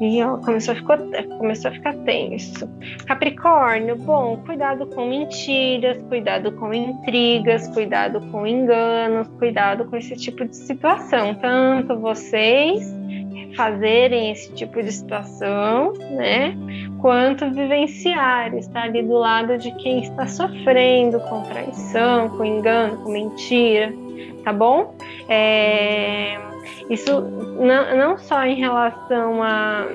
E 0.00 0.20
ó, 0.24 0.38
começou 0.38 0.72
a, 0.72 0.76
ficar, 0.78 0.98
começou 1.38 1.70
a 1.70 1.74
ficar 1.74 1.94
tenso. 1.98 2.68
Capricórnio, 3.06 3.94
bom, 3.94 4.38
cuidado 4.44 4.88
com 4.88 5.06
mentiras, 5.08 6.02
cuidado 6.08 6.50
com 6.50 6.74
intrigas, 6.74 7.68
cuidado 7.68 8.20
com 8.32 8.44
enganos, 8.44 9.28
cuidado 9.38 9.84
com 9.84 9.96
esse 9.96 10.16
tipo 10.16 10.44
de 10.44 10.56
situação. 10.56 11.36
Tanto 11.36 11.96
vocês 11.96 12.98
fazerem 13.60 14.30
esse 14.30 14.50
tipo 14.54 14.82
de 14.82 14.90
situação, 14.90 15.92
né? 16.12 16.56
Quanto 16.98 17.50
vivenciar, 17.50 18.54
estar 18.54 18.84
ali 18.84 19.02
do 19.02 19.12
lado 19.12 19.58
de 19.58 19.70
quem 19.72 20.02
está 20.02 20.26
sofrendo 20.26 21.20
com 21.20 21.42
traição, 21.42 22.30
com 22.30 22.42
engano, 22.42 22.96
com 23.04 23.12
mentira, 23.12 23.92
tá 24.44 24.50
bom? 24.50 24.94
É, 25.28 26.40
isso 26.88 27.20
não, 27.20 27.98
não 27.98 28.18
só 28.18 28.42
em 28.46 28.54
relação 28.54 29.42
a 29.42 29.86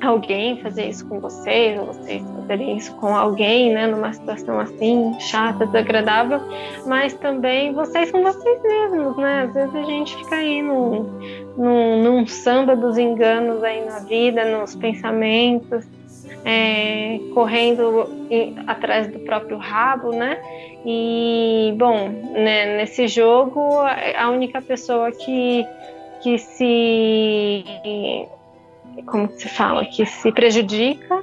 alguém 0.00 0.60
fazer 0.62 0.88
isso 0.88 1.06
com 1.06 1.20
vocês, 1.20 1.78
ou 1.78 1.86
vocês 1.86 2.22
fazerem 2.22 2.76
isso 2.76 2.94
com 2.96 3.14
alguém, 3.14 3.72
né, 3.72 3.86
numa 3.86 4.12
situação 4.12 4.58
assim, 4.58 5.14
chata, 5.20 5.66
desagradável, 5.66 6.40
mas 6.86 7.12
também 7.14 7.72
vocês 7.72 8.10
com 8.10 8.22
vocês 8.22 8.62
mesmos, 8.62 9.16
né? 9.16 9.42
Às 9.42 9.54
vezes 9.54 9.74
a 9.74 9.82
gente 9.82 10.16
fica 10.16 10.36
aí 10.36 10.62
num, 10.62 11.02
num, 11.56 12.02
num 12.02 12.26
samba 12.26 12.74
dos 12.74 12.96
enganos 12.96 13.62
aí 13.62 13.84
na 13.84 13.98
vida, 14.00 14.44
nos 14.58 14.74
pensamentos, 14.74 15.84
é, 16.44 17.20
correndo 17.34 18.08
em, 18.30 18.56
atrás 18.66 19.06
do 19.08 19.18
próprio 19.20 19.58
rabo, 19.58 20.12
né? 20.12 20.38
E, 20.84 21.74
bom, 21.76 22.08
né, 22.08 22.78
nesse 22.78 23.06
jogo, 23.06 23.60
a 24.16 24.30
única 24.30 24.62
pessoa 24.62 25.12
que, 25.12 25.66
que 26.22 26.38
se 26.38 27.64
como 29.06 29.28
se 29.30 29.48
fala, 29.48 29.84
que 29.84 30.04
se 30.06 30.30
prejudica 30.32 31.22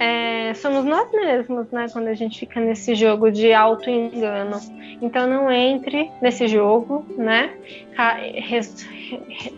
é, 0.00 0.54
somos 0.54 0.86
nós 0.86 1.12
mesmos, 1.12 1.70
né? 1.70 1.86
Quando 1.92 2.08
a 2.08 2.14
gente 2.14 2.40
fica 2.40 2.58
nesse 2.58 2.94
jogo 2.94 3.30
de 3.30 3.52
auto-engano. 3.52 4.58
Então 5.02 5.26
não 5.26 5.52
entre 5.52 6.10
nesse 6.22 6.48
jogo, 6.48 7.04
né? 7.18 7.50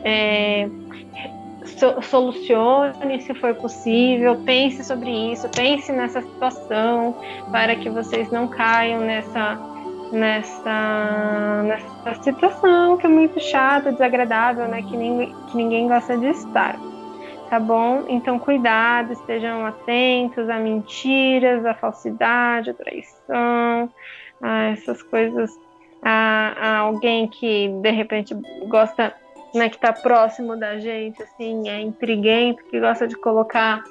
É, 0.02 0.68
solucione 2.02 3.20
se 3.20 3.32
for 3.34 3.54
possível, 3.54 4.34
pense 4.44 4.82
sobre 4.82 5.10
isso, 5.32 5.48
pense 5.48 5.92
nessa 5.92 6.20
situação 6.20 7.16
para 7.52 7.76
que 7.76 7.88
vocês 7.88 8.28
não 8.32 8.48
caiam 8.48 9.00
nessa 9.00 9.56
nessa, 10.10 11.62
nessa 11.62 12.22
situação 12.22 12.98
que 12.98 13.06
é 13.06 13.08
muito 13.08 13.38
chata, 13.38 13.92
desagradável, 13.92 14.66
né? 14.66 14.82
Que, 14.82 14.96
ninguém, 14.96 15.34
que 15.46 15.56
ninguém 15.56 15.86
gosta 15.86 16.18
de 16.18 16.26
estar. 16.30 16.91
Tá 17.52 17.60
bom? 17.60 18.06
Então, 18.08 18.38
cuidado, 18.38 19.12
estejam 19.12 19.66
atentos 19.66 20.48
a 20.48 20.58
mentiras, 20.58 21.66
a 21.66 21.74
falsidade, 21.74 22.70
a 22.70 22.74
traição, 22.74 23.92
a 24.40 24.62
essas 24.70 25.02
coisas, 25.02 25.50
a, 26.00 26.54
a 26.58 26.78
alguém 26.78 27.28
que 27.28 27.68
de 27.68 27.90
repente 27.90 28.34
gosta, 28.68 29.14
né, 29.54 29.68
que 29.68 29.76
tá 29.76 29.92
próximo 29.92 30.56
da 30.56 30.78
gente, 30.78 31.22
assim, 31.22 31.68
é 31.68 31.78
intriguento, 31.78 32.64
que 32.70 32.80
gosta 32.80 33.06
de 33.06 33.16
colocar 33.16 33.84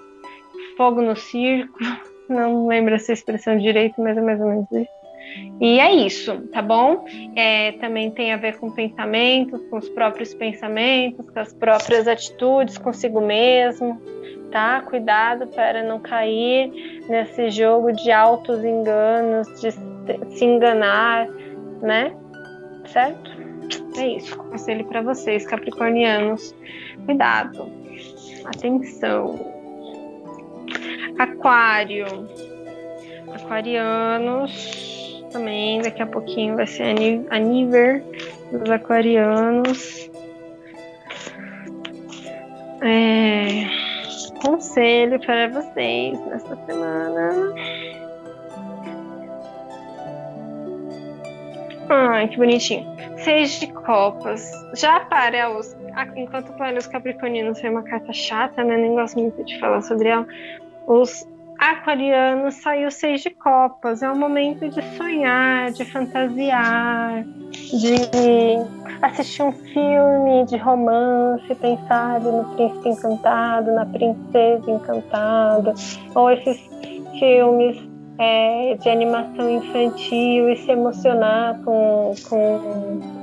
fogo 0.76 1.00
no 1.04 1.16
circo. 1.16 1.78
Não 2.28 2.66
lembro 2.66 2.96
essa 2.96 3.14
expressão 3.14 3.60
direito, 3.60 4.02
mas 4.02 4.18
é 4.18 4.22
mais 4.22 4.42
ou 4.42 4.48
menos 4.48 4.72
isso 4.72 5.01
e 5.60 5.80
é 5.80 5.94
isso, 5.94 6.48
tá 6.48 6.62
bom? 6.62 7.06
É, 7.36 7.74
também 7.74 8.10
tem 8.12 8.34
a 8.34 8.38
ver 8.38 8.58
com 8.58 8.72
pensamentos, 8.72 9.62
com 9.70 9.78
os 9.78 9.88
próprios 9.90 10.34
pensamentos, 10.34 11.30
com 11.30 11.40
as 11.40 11.54
próprias 11.54 12.08
atitudes, 12.08 12.78
consigo 12.78 13.22
mesmo, 13.22 14.02
tá? 14.52 14.82
Cuidado 14.82 15.48
para 15.48 15.84
não 15.84 16.00
cair 16.00 17.04
nesse 17.08 17.52
jogo 17.52 17.92
de 17.92 18.12
altos 18.12 18.64
enganos, 18.64 19.48
de 19.62 19.72
se 19.72 20.46
enganar, 20.46 21.28
né? 21.82 22.12
Certo? 22.86 23.32
É 23.98 24.08
isso, 24.08 24.36
conselho 24.38 24.86
para 24.86 25.02
vocês, 25.02 25.46
capricornianos. 25.46 26.56
Cuidado, 27.06 27.72
atenção. 28.46 29.40
Aquário. 31.20 32.06
Aquarianos 33.34 34.91
também. 35.32 35.82
Daqui 35.82 36.02
a 36.02 36.08
pouquinho 36.08 36.56
vai 36.56 36.68
ser 36.68 36.96
a 37.30 37.40
nível 37.40 38.02
dos 38.52 38.70
aquarianos. 38.70 40.10
É, 42.84 43.66
conselho 44.42 45.20
para 45.20 45.50
vocês 45.50 46.20
nesta 46.26 46.56
semana. 46.66 47.54
Ai, 51.90 52.28
que 52.30 52.38
bonitinho. 52.38 52.86
Seis 53.18 53.60
de 53.60 53.68
copas. 53.68 54.50
Já 54.76 55.02
para 55.02 55.56
os. 55.58 55.76
Enquanto 56.16 56.54
para 56.54 56.78
os 56.78 56.88
capricornianos 56.88 57.60
foi 57.60 57.70
uma 57.70 57.84
carta 57.84 58.14
chata, 58.14 58.64
né? 58.64 58.78
Nem 58.78 58.96
gosto 58.96 59.20
muito 59.20 59.44
de 59.44 59.60
falar 59.60 59.82
sobre 59.82 60.08
ela. 60.08 60.26
Os 60.88 61.28
Aquariano 61.62 62.52
saiu 62.52 62.90
seis 62.90 63.22
de 63.22 63.30
copas. 63.30 64.02
É 64.02 64.12
um 64.12 64.18
momento 64.18 64.68
de 64.68 64.82
sonhar, 64.98 65.72
de 65.72 65.86
fantasiar, 65.86 67.24
de 67.24 67.96
assistir 69.00 69.44
um 69.44 69.52
filme 69.52 70.44
de 70.48 70.58
romance, 70.58 71.54
pensar 71.54 72.20
no 72.20 72.56
príncipe 72.56 72.90
encantado, 72.90 73.76
na 73.76 73.86
princesa 73.86 74.72
encantada, 74.72 75.76
ou 76.16 76.32
esses 76.32 76.60
filmes 77.20 77.78
é, 78.18 78.76
de 78.82 78.90
animação 78.90 79.48
infantil 79.48 80.50
e 80.50 80.58
se 80.58 80.72
emocionar 80.72 81.62
com, 81.64 82.16
com 82.28 83.21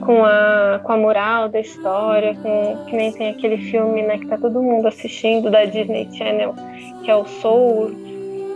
com 0.00 0.24
a, 0.24 0.80
com 0.82 0.92
a 0.92 0.96
moral 0.96 1.48
da 1.48 1.60
história, 1.60 2.34
com, 2.34 2.84
que 2.86 2.96
nem 2.96 3.12
tem 3.12 3.30
aquele 3.30 3.58
filme 3.58 4.02
né, 4.02 4.18
que 4.18 4.26
tá 4.26 4.36
todo 4.36 4.62
mundo 4.62 4.86
assistindo 4.86 5.50
da 5.50 5.64
Disney 5.64 6.08
Channel, 6.12 6.54
que 7.02 7.10
é 7.10 7.16
o 7.16 7.24
Soul. 7.24 7.90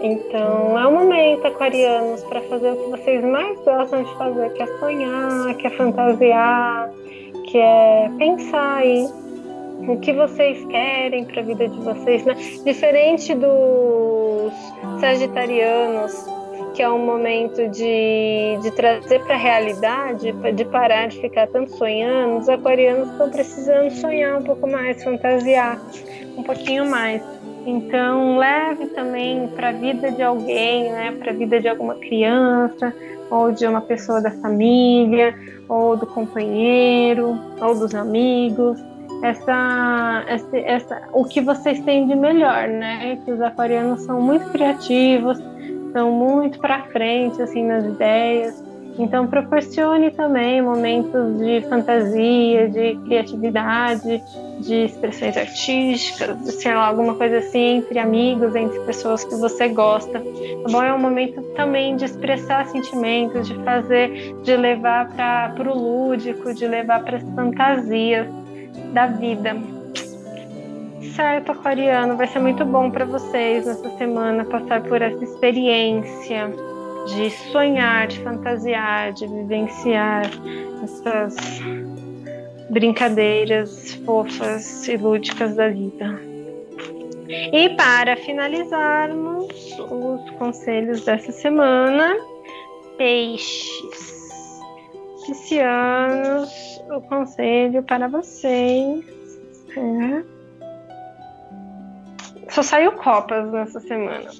Então 0.02 0.78
é 0.78 0.86
um 0.86 0.92
momento, 0.92 1.46
aquarianos, 1.46 2.22
para 2.24 2.40
fazer 2.42 2.72
o 2.72 2.76
que 2.76 2.90
vocês 2.90 3.24
mais 3.24 3.58
gostam 3.64 4.02
de 4.02 4.14
fazer, 4.16 4.52
que 4.54 4.62
é 4.62 4.66
sonhar, 4.78 5.54
que 5.54 5.66
é 5.66 5.70
fantasiar, 5.70 6.90
que 7.50 7.58
é 7.58 8.10
pensar 8.18 8.78
aí 8.78 9.06
o 9.88 9.98
que 9.98 10.12
vocês 10.12 10.64
querem 10.66 11.24
para 11.24 11.40
a 11.40 11.44
vida 11.44 11.68
de 11.68 11.78
vocês, 11.80 12.24
né? 12.24 12.34
Diferente 12.64 13.34
dos 13.34 14.52
sagitarianos 15.00 16.39
que 16.80 16.84
é 16.84 16.88
um 16.88 17.04
momento 17.04 17.68
de, 17.68 18.58
de 18.62 18.70
trazer 18.70 19.22
para 19.24 19.34
a 19.34 19.38
realidade, 19.38 20.32
de 20.54 20.64
parar 20.64 21.08
de 21.08 21.20
ficar 21.20 21.46
tanto 21.48 21.76
sonhando, 21.76 22.38
os 22.38 22.48
aquarianos 22.48 23.10
estão 23.10 23.28
precisando 23.28 23.90
sonhar 23.90 24.40
um 24.40 24.42
pouco 24.42 24.66
mais, 24.66 25.04
fantasiar 25.04 25.78
um 26.38 26.42
pouquinho 26.42 26.88
mais. 26.88 27.22
Então, 27.66 28.38
leve 28.38 28.86
também 28.94 29.46
para 29.48 29.68
a 29.68 29.72
vida 29.72 30.10
de 30.10 30.22
alguém, 30.22 30.90
né, 30.90 31.12
para 31.18 31.32
a 31.32 31.34
vida 31.34 31.60
de 31.60 31.68
alguma 31.68 31.96
criança, 31.96 32.94
ou 33.30 33.52
de 33.52 33.66
uma 33.66 33.82
pessoa 33.82 34.22
da 34.22 34.30
família, 34.30 35.34
ou 35.68 35.98
do 35.98 36.06
companheiro, 36.06 37.38
ou 37.60 37.74
dos 37.74 37.94
amigos. 37.94 38.82
Essa, 39.22 40.24
essa, 40.26 40.56
essa, 40.56 41.02
o 41.12 41.26
que 41.26 41.42
vocês 41.42 41.78
têm 41.80 42.06
de 42.06 42.16
melhor, 42.16 42.68
né? 42.68 43.18
Que 43.22 43.32
os 43.32 43.40
aquarianos 43.42 44.00
são 44.00 44.18
muito 44.18 44.48
criativos, 44.48 45.38
estão 45.90 46.10
muito 46.10 46.58
para 46.58 46.84
frente 46.84 47.42
assim 47.42 47.66
nas 47.66 47.84
ideias. 47.84 48.70
Então 48.98 49.26
proporcione 49.26 50.10
também 50.10 50.60
momentos 50.60 51.38
de 51.38 51.62
fantasia, 51.68 52.68
de 52.68 52.96
criatividade, 53.06 54.22
de 54.58 54.84
expressões 54.84 55.36
artísticas, 55.36 56.36
de, 56.44 56.52
sei 56.52 56.74
lá, 56.74 56.86
alguma 56.86 57.14
coisa 57.14 57.38
assim 57.38 57.78
entre 57.78 57.98
amigos, 57.98 58.54
entre 58.54 58.78
pessoas 58.80 59.24
que 59.24 59.34
você 59.36 59.68
gosta. 59.68 60.18
Tá 60.18 60.70
bom? 60.70 60.82
É 60.82 60.92
um 60.92 60.98
momento 60.98 61.40
também 61.54 61.96
de 61.96 62.04
expressar 62.04 62.66
sentimentos, 62.66 63.48
de 63.48 63.54
fazer, 63.64 64.34
de 64.42 64.56
levar 64.56 65.08
para 65.10 65.70
o 65.70 65.78
lúdico, 65.78 66.52
de 66.52 66.66
levar 66.66 67.02
para 67.02 67.16
as 67.16 67.22
fantasias 67.34 68.26
da 68.92 69.06
vida 69.06 69.56
certo, 71.20 71.52
aquariano. 71.52 72.16
Vai 72.16 72.26
ser 72.26 72.38
muito 72.38 72.64
bom 72.64 72.90
para 72.90 73.04
vocês 73.04 73.66
nessa 73.66 73.90
semana 73.98 74.42
passar 74.46 74.82
por 74.82 75.02
essa 75.02 75.22
experiência 75.22 76.50
de 77.14 77.30
sonhar, 77.52 78.06
de 78.06 78.20
fantasiar, 78.20 79.12
de 79.12 79.26
vivenciar 79.26 80.22
essas 80.82 81.36
brincadeiras 82.70 83.94
fofas 84.06 84.88
e 84.88 84.96
lúdicas 84.96 85.56
da 85.56 85.68
vida. 85.68 86.18
E 87.52 87.68
para 87.76 88.16
finalizarmos 88.16 89.78
os 89.78 90.30
conselhos 90.38 91.04
dessa 91.04 91.32
semana, 91.32 92.16
peixes. 92.96 94.18
Piscianos, 95.26 96.50
o 96.90 97.00
conselho 97.02 97.82
para 97.82 98.08
vocês 98.08 99.04
é 99.76 100.39
só 102.50 102.62
saiu 102.62 102.92
copas 102.92 103.50
nessa 103.50 103.80
semana. 103.80 104.30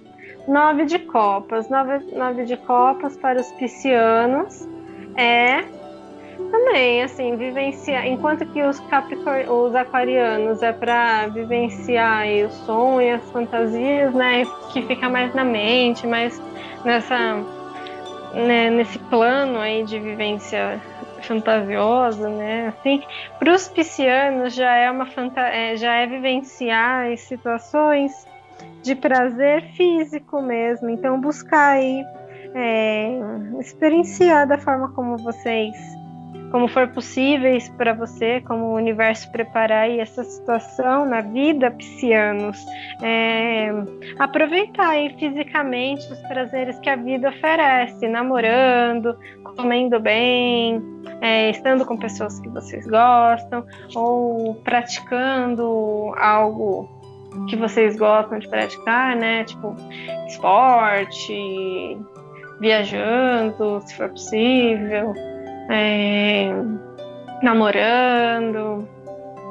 Nove 0.46 0.84
de 0.84 0.98
copas. 0.98 1.68
Nove, 1.68 1.98
nove 2.14 2.44
de 2.44 2.56
copas 2.56 3.16
para 3.16 3.40
os 3.40 3.50
piscianos. 3.52 4.68
É 5.16 5.64
também, 6.50 7.02
assim, 7.02 7.36
vivenciar. 7.36 8.06
Enquanto 8.06 8.44
que 8.46 8.62
os, 8.62 8.80
Capricor... 8.80 9.50
os 9.52 9.74
aquarianos 9.74 10.62
é 10.62 10.72
para 10.72 11.28
vivenciar 11.28 12.22
aí, 12.22 12.44
o 12.44 12.50
sonho, 12.50 13.16
as 13.16 13.30
fantasias, 13.30 14.12
né? 14.14 14.44
Que 14.72 14.82
fica 14.82 15.08
mais 15.08 15.34
na 15.34 15.44
mente, 15.44 16.06
mais 16.06 16.40
nessa. 16.84 17.16
Né, 18.32 18.70
nesse 18.70 18.96
plano 18.96 19.58
aí 19.58 19.82
de 19.82 19.98
vivência 19.98 20.80
fantasiosa, 21.20 22.28
né? 22.28 22.68
Assim, 22.68 23.02
para 23.38 23.52
os 23.52 23.68
piscianos 23.68 24.54
já 24.54 24.74
é 24.74 24.90
uma 24.90 25.06
é, 25.36 25.76
já 25.76 25.94
é 25.94 26.06
vivenciar 26.06 27.16
situações 27.16 28.26
de 28.82 28.94
prazer 28.94 29.62
físico 29.72 30.42
mesmo. 30.42 30.90
Então 30.90 31.20
buscar 31.20 31.76
aí 31.76 32.04
é, 32.54 33.18
experienciar 33.60 34.46
da 34.46 34.58
forma 34.58 34.90
como 34.92 35.16
vocês 35.16 35.99
como 36.51 36.66
for 36.68 36.88
possíveis 36.88 37.68
para 37.70 37.94
você, 37.94 38.40
como 38.40 38.66
o 38.66 38.74
universo 38.74 39.30
preparar 39.30 39.84
aí 39.84 40.01
essa 40.01 40.24
situação 40.24 41.07
na 41.07 41.20
vida, 41.20 41.70
piscianos. 41.70 42.59
É, 43.03 43.70
aproveitar 44.18 44.90
aí 44.90 45.14
fisicamente 45.18 46.12
os 46.12 46.18
prazeres 46.22 46.78
que 46.80 46.90
a 46.90 46.96
vida 46.96 47.28
oferece, 47.28 48.09
namorando, 48.09 49.16
comendo 49.57 50.01
bem, 50.01 50.82
é, 51.20 51.51
estando 51.51 51.86
com 51.86 51.96
pessoas 51.96 52.40
que 52.40 52.48
vocês 52.48 52.86
gostam, 52.86 53.64
ou 53.94 54.57
praticando 54.57 56.12
algo 56.16 56.88
que 57.48 57.57
vocês 57.57 57.96
gostam 57.96 58.40
de 58.40 58.48
praticar, 58.48 59.14
né? 59.14 59.44
Tipo, 59.44 59.76
esporte, 60.26 61.96
viajando, 62.61 63.80
se 63.86 63.96
for 63.96 64.09
possível 64.09 65.14
é, 65.70 66.50
namorando, 67.42 68.88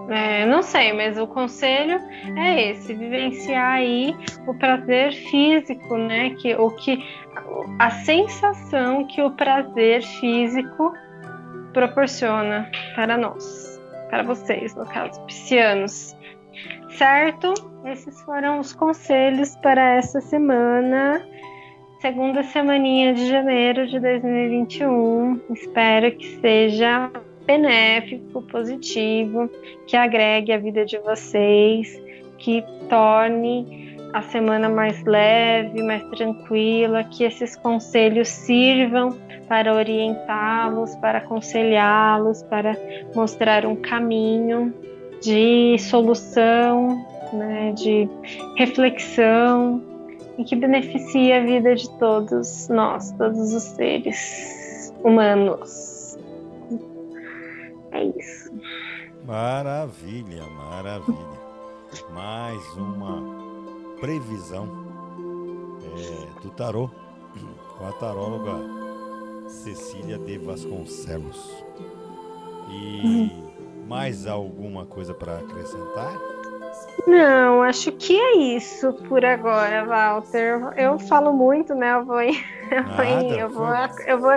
É, 0.10 0.44
não 0.48 0.64
sei, 0.64 0.92
mas 0.92 1.20
o 1.20 1.28
conselho 1.28 2.00
é 2.36 2.72
esse: 2.72 2.96
vivenciar 2.96 3.74
aí 3.74 4.16
o 4.48 4.56
prazer 4.56 5.14
físico, 5.14 5.98
né? 5.98 6.32
Que 6.32 6.56
o 6.56 6.72
que 6.72 7.06
a 7.78 7.92
sensação 7.92 9.06
que 9.06 9.22
o 9.22 9.32
prazer 9.32 10.02
físico 10.02 10.92
proporciona 11.74 12.70
para 12.96 13.18
nós, 13.18 13.80
para 14.10 14.24
vocês, 14.24 14.76
no 14.76 14.86
caso, 14.88 15.24
piscianos. 15.26 16.18
Certo? 16.98 17.54
Esses 17.86 18.20
foram 18.24 18.60
os 18.60 18.74
conselhos 18.74 19.56
para 19.58 19.96
essa 19.96 20.20
semana, 20.20 21.24
segunda 22.00 22.44
semaninha 22.44 23.14
de 23.14 23.28
janeiro 23.28 23.86
de 23.86 24.00
2021. 24.00 25.42
Espero 25.50 26.12
que 26.16 26.40
seja 26.40 27.12
benéfico, 27.46 28.42
positivo, 28.44 29.50
que 29.86 29.98
agregue 29.98 30.54
a 30.54 30.58
vida 30.58 30.86
de 30.86 30.98
vocês, 31.00 32.02
que 32.38 32.64
torne 32.88 33.98
a 34.14 34.22
semana 34.22 34.70
mais 34.70 35.04
leve, 35.04 35.84
mais 35.84 36.04
tranquila, 36.10 37.04
que 37.04 37.26
esses 37.26 37.56
conselhos 37.58 38.30
sirvam 38.30 39.18
para 39.50 39.74
orientá-los, 39.74 40.96
para 40.98 41.18
aconselhá-los, 41.18 42.44
para 42.44 42.78
mostrar 43.14 43.66
um 43.66 43.76
caminho 43.76 44.74
de 45.22 45.78
solução, 45.80 47.06
né, 47.34 47.74
de 47.74 48.08
reflexão 48.56 49.99
e 50.40 50.44
que 50.46 50.56
beneficie 50.56 51.34
a 51.34 51.44
vida 51.44 51.76
de 51.76 51.90
todos 52.00 52.70
nós, 52.70 53.12
todos 53.12 53.54
os 53.54 53.64
seres 53.64 54.94
humanos. 55.04 56.18
É 57.92 58.06
isso. 58.06 58.50
Maravilha, 59.26 60.46
maravilha. 60.46 61.40
Mais 62.14 62.64
uma 62.78 63.22
previsão 64.00 64.66
é, 65.98 66.42
do 66.42 66.50
tarô 66.52 66.90
com 67.78 67.86
a 67.86 67.92
taróloga 67.94 68.54
Cecília 69.50 70.18
de 70.18 70.38
Vasconcelos. 70.38 71.66
E 72.72 73.30
mais 73.88 74.26
alguma 74.26 74.86
coisa 74.86 75.14
para 75.14 75.40
acrescentar? 75.40 76.39
Não, 77.08 77.64
acho 77.64 77.92
que 77.94 78.16
é 78.16 78.38
isso 78.38 78.94
por 79.08 79.24
agora, 79.26 79.86
Walter. 79.86 80.60
Eu 80.78 81.00
falo 81.00 81.34
muito, 81.34 81.74
né? 81.74 81.96
Eu 81.96 82.06
vou, 82.06 82.22
eu 82.22 82.34
vou, 82.90 83.36
eu 83.38 83.50
vou, 83.50 83.68
eu 84.06 84.20
vou 84.20 84.32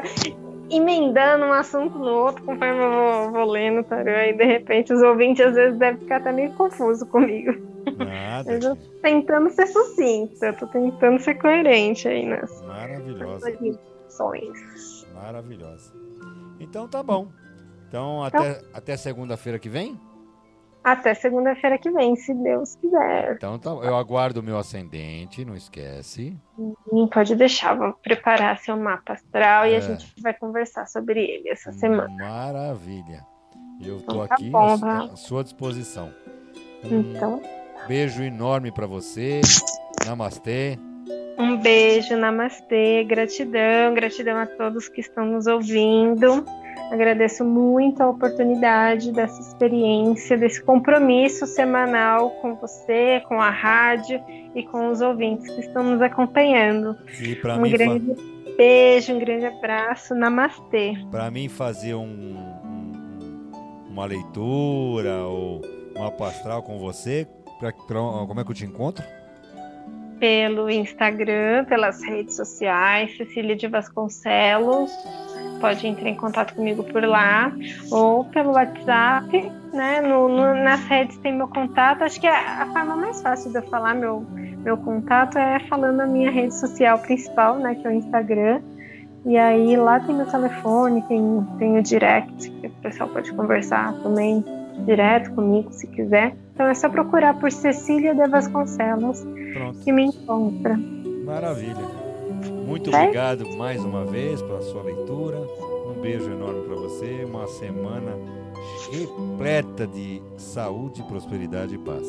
emendando 0.70 1.45
um 1.45 1.53
assunto 1.53 1.99
no 1.99 2.11
outro 2.11 2.43
conforme 2.45 2.82
eu 2.82 2.90
vou, 2.90 3.32
vou 3.32 3.45
lendo, 3.45 3.84
tarô. 3.84 4.11
E 4.11 4.32
de 4.32 4.45
repente 4.45 4.93
os 4.93 5.03
ouvintes 5.03 5.45
às 5.45 5.55
vezes 5.55 5.78
devem 5.78 6.01
ficar 6.01 6.16
até 6.16 6.32
meio 6.32 6.53
confuso 6.55 7.07
comigo. 7.07 7.53
Nada. 7.97 8.53
Eu 8.53 8.61
tô 8.61 8.76
tentando 9.03 9.51
ser 9.51 9.66
sucinta, 9.66 10.47
eu 10.47 10.57
tô 10.57 10.66
tentando 10.66 11.18
ser 11.20 11.34
coerente 11.34 12.09
aí 12.09 12.24
nas 12.24 12.62
Maravilhosa. 12.62 13.53
Maravilhosa. 15.14 15.93
Então 16.59 16.88
tá 16.88 17.03
bom. 17.03 17.28
Então, 17.88 18.24
até, 18.24 18.53
então, 18.53 18.68
até 18.72 18.97
segunda-feira 18.97 19.59
que 19.59 19.68
vem? 19.68 20.01
Até 20.84 21.14
segunda-feira 21.14 21.78
que 21.78 21.90
vem, 21.90 22.16
se 22.16 22.34
Deus 22.34 22.74
quiser. 22.76 23.36
Então, 23.36 23.58
tá, 23.58 23.70
eu 23.70 23.96
aguardo 23.96 24.40
o 24.40 24.42
meu 24.42 24.58
ascendente, 24.58 25.44
não 25.44 25.54
esquece. 25.54 26.36
Hum, 26.58 27.06
pode 27.06 27.36
deixar, 27.36 27.74
vou 27.74 27.92
preparar 27.92 28.58
seu 28.58 28.76
mapa 28.76 29.12
astral 29.12 29.64
é. 29.64 29.70
e 29.70 29.74
a 29.74 29.78
é. 29.78 29.80
gente 29.80 30.12
vai 30.20 30.34
conversar 30.34 30.86
sobre 30.86 31.20
ele 31.20 31.48
essa 31.50 31.70
semana. 31.72 32.12
Maravilha. 32.18 33.24
Eu 33.80 33.98
estou 33.98 34.16
então, 34.16 34.26
tá 34.26 34.34
aqui 34.34 34.50
bom, 34.50 34.78
à, 34.82 35.04
à, 35.04 35.16
sua 35.16 35.44
disposição. 35.44 36.12
Um 36.84 37.00
então. 37.00 37.42
beijo 37.86 38.22
enorme 38.22 38.72
para 38.72 38.86
você. 38.86 39.40
Namastê. 40.04 40.78
Um 41.38 41.56
beijo, 41.56 42.16
namastê, 42.16 43.04
gratidão, 43.04 43.94
gratidão 43.94 44.36
a 44.36 44.46
todos 44.46 44.88
que 44.88 45.00
estão 45.00 45.24
nos 45.24 45.46
ouvindo. 45.46 46.44
Agradeço 46.92 47.42
muito 47.42 48.02
a 48.02 48.10
oportunidade 48.10 49.12
dessa 49.12 49.40
experiência, 49.40 50.36
desse 50.36 50.62
compromisso 50.62 51.46
semanal 51.46 52.32
com 52.42 52.54
você, 52.54 53.22
com 53.26 53.40
a 53.40 53.48
rádio 53.48 54.22
e 54.54 54.62
com 54.62 54.88
os 54.88 55.00
ouvintes 55.00 55.48
que 55.54 55.60
estão 55.60 55.82
nos 55.82 56.02
acompanhando. 56.02 56.94
um 57.56 57.60
mim, 57.62 57.70
grande 57.70 58.14
fa... 58.14 58.22
beijo, 58.58 59.14
um 59.14 59.18
grande 59.18 59.46
abraço, 59.46 60.14
namastê. 60.14 60.94
Para 61.10 61.30
mim 61.30 61.48
fazer 61.48 61.94
um, 61.94 62.02
um, 62.02 63.50
uma 63.90 64.04
leitura 64.04 65.24
ou 65.24 65.62
uma 65.96 66.10
pastral 66.10 66.62
com 66.62 66.78
você, 66.78 67.26
pra, 67.58 67.72
pra, 67.72 68.00
como 68.26 68.38
é 68.38 68.44
que 68.44 68.50
eu 68.50 68.54
te 68.54 68.66
encontro? 68.66 69.02
Pelo 70.20 70.68
Instagram, 70.68 71.64
pelas 71.64 72.02
redes 72.02 72.36
sociais, 72.36 73.16
Cecília 73.16 73.56
de 73.56 73.66
Vasconcelos 73.66 74.92
pode 75.62 75.86
entrar 75.86 76.08
em 76.08 76.16
contato 76.16 76.54
comigo 76.54 76.82
por 76.82 77.04
lá 77.04 77.52
ou 77.90 78.24
pelo 78.24 78.52
WhatsApp, 78.52 79.50
né? 79.72 80.00
No, 80.00 80.28
no, 80.28 80.54
nas 80.62 80.84
redes 80.86 81.16
tem 81.18 81.34
meu 81.34 81.46
contato. 81.46 82.02
Acho 82.02 82.20
que 82.20 82.26
a, 82.26 82.64
a, 82.64 82.66
forma 82.66 82.96
mais 82.96 83.22
fácil 83.22 83.52
de 83.52 83.58
eu 83.58 83.62
falar 83.62 83.94
meu, 83.94 84.26
meu 84.64 84.76
contato 84.76 85.38
é 85.38 85.60
falando 85.68 86.00
a 86.00 86.06
minha 86.06 86.32
rede 86.32 86.58
social 86.58 86.98
principal, 86.98 87.58
né? 87.58 87.76
Que 87.76 87.86
é 87.86 87.90
o 87.90 87.94
Instagram. 87.94 88.60
E 89.24 89.38
aí 89.38 89.76
lá 89.76 90.00
tem 90.00 90.16
meu 90.16 90.26
telefone, 90.26 91.00
tem, 91.02 91.46
tem 91.58 91.78
o 91.78 91.82
direct, 91.82 92.50
que 92.50 92.66
o 92.66 92.70
pessoal 92.82 93.08
pode 93.08 93.32
conversar 93.32 93.92
também 94.02 94.44
direto 94.84 95.32
comigo 95.32 95.72
se 95.72 95.86
quiser. 95.86 96.34
Então 96.52 96.66
é 96.66 96.74
só 96.74 96.88
procurar 96.88 97.38
por 97.38 97.52
Cecília 97.52 98.16
de 98.16 98.26
Vasconcelos 98.26 99.24
Pronto. 99.54 99.78
que 99.78 99.92
me 99.92 100.06
encontra. 100.06 100.76
Maravilha. 101.24 102.01
Muito 102.66 102.90
obrigado 102.94 103.48
mais 103.56 103.82
uma 103.84 104.04
vez 104.04 104.40
pela 104.42 104.62
sua 104.62 104.82
leitura. 104.82 105.38
Um 105.88 106.00
beijo 106.00 106.30
enorme 106.30 106.62
para 106.62 106.76
você. 106.76 107.24
Uma 107.24 107.46
semana 107.46 108.16
repleta 108.90 109.86
de 109.86 110.22
saúde, 110.36 111.02
prosperidade 111.04 111.74
e 111.74 111.78
paz. 111.78 112.06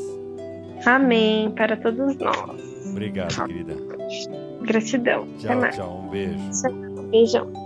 Amém 0.86 1.52
para 1.52 1.78
todos 1.78 2.18
nós. 2.18 2.86
Obrigado, 2.90 3.46
querida. 3.46 3.76
Gratidão. 4.62 5.28
Tchau, 5.40 5.72
tchau. 5.72 6.04
Um 6.04 6.10
beijo. 6.10 6.38
Beijão. 7.10 7.63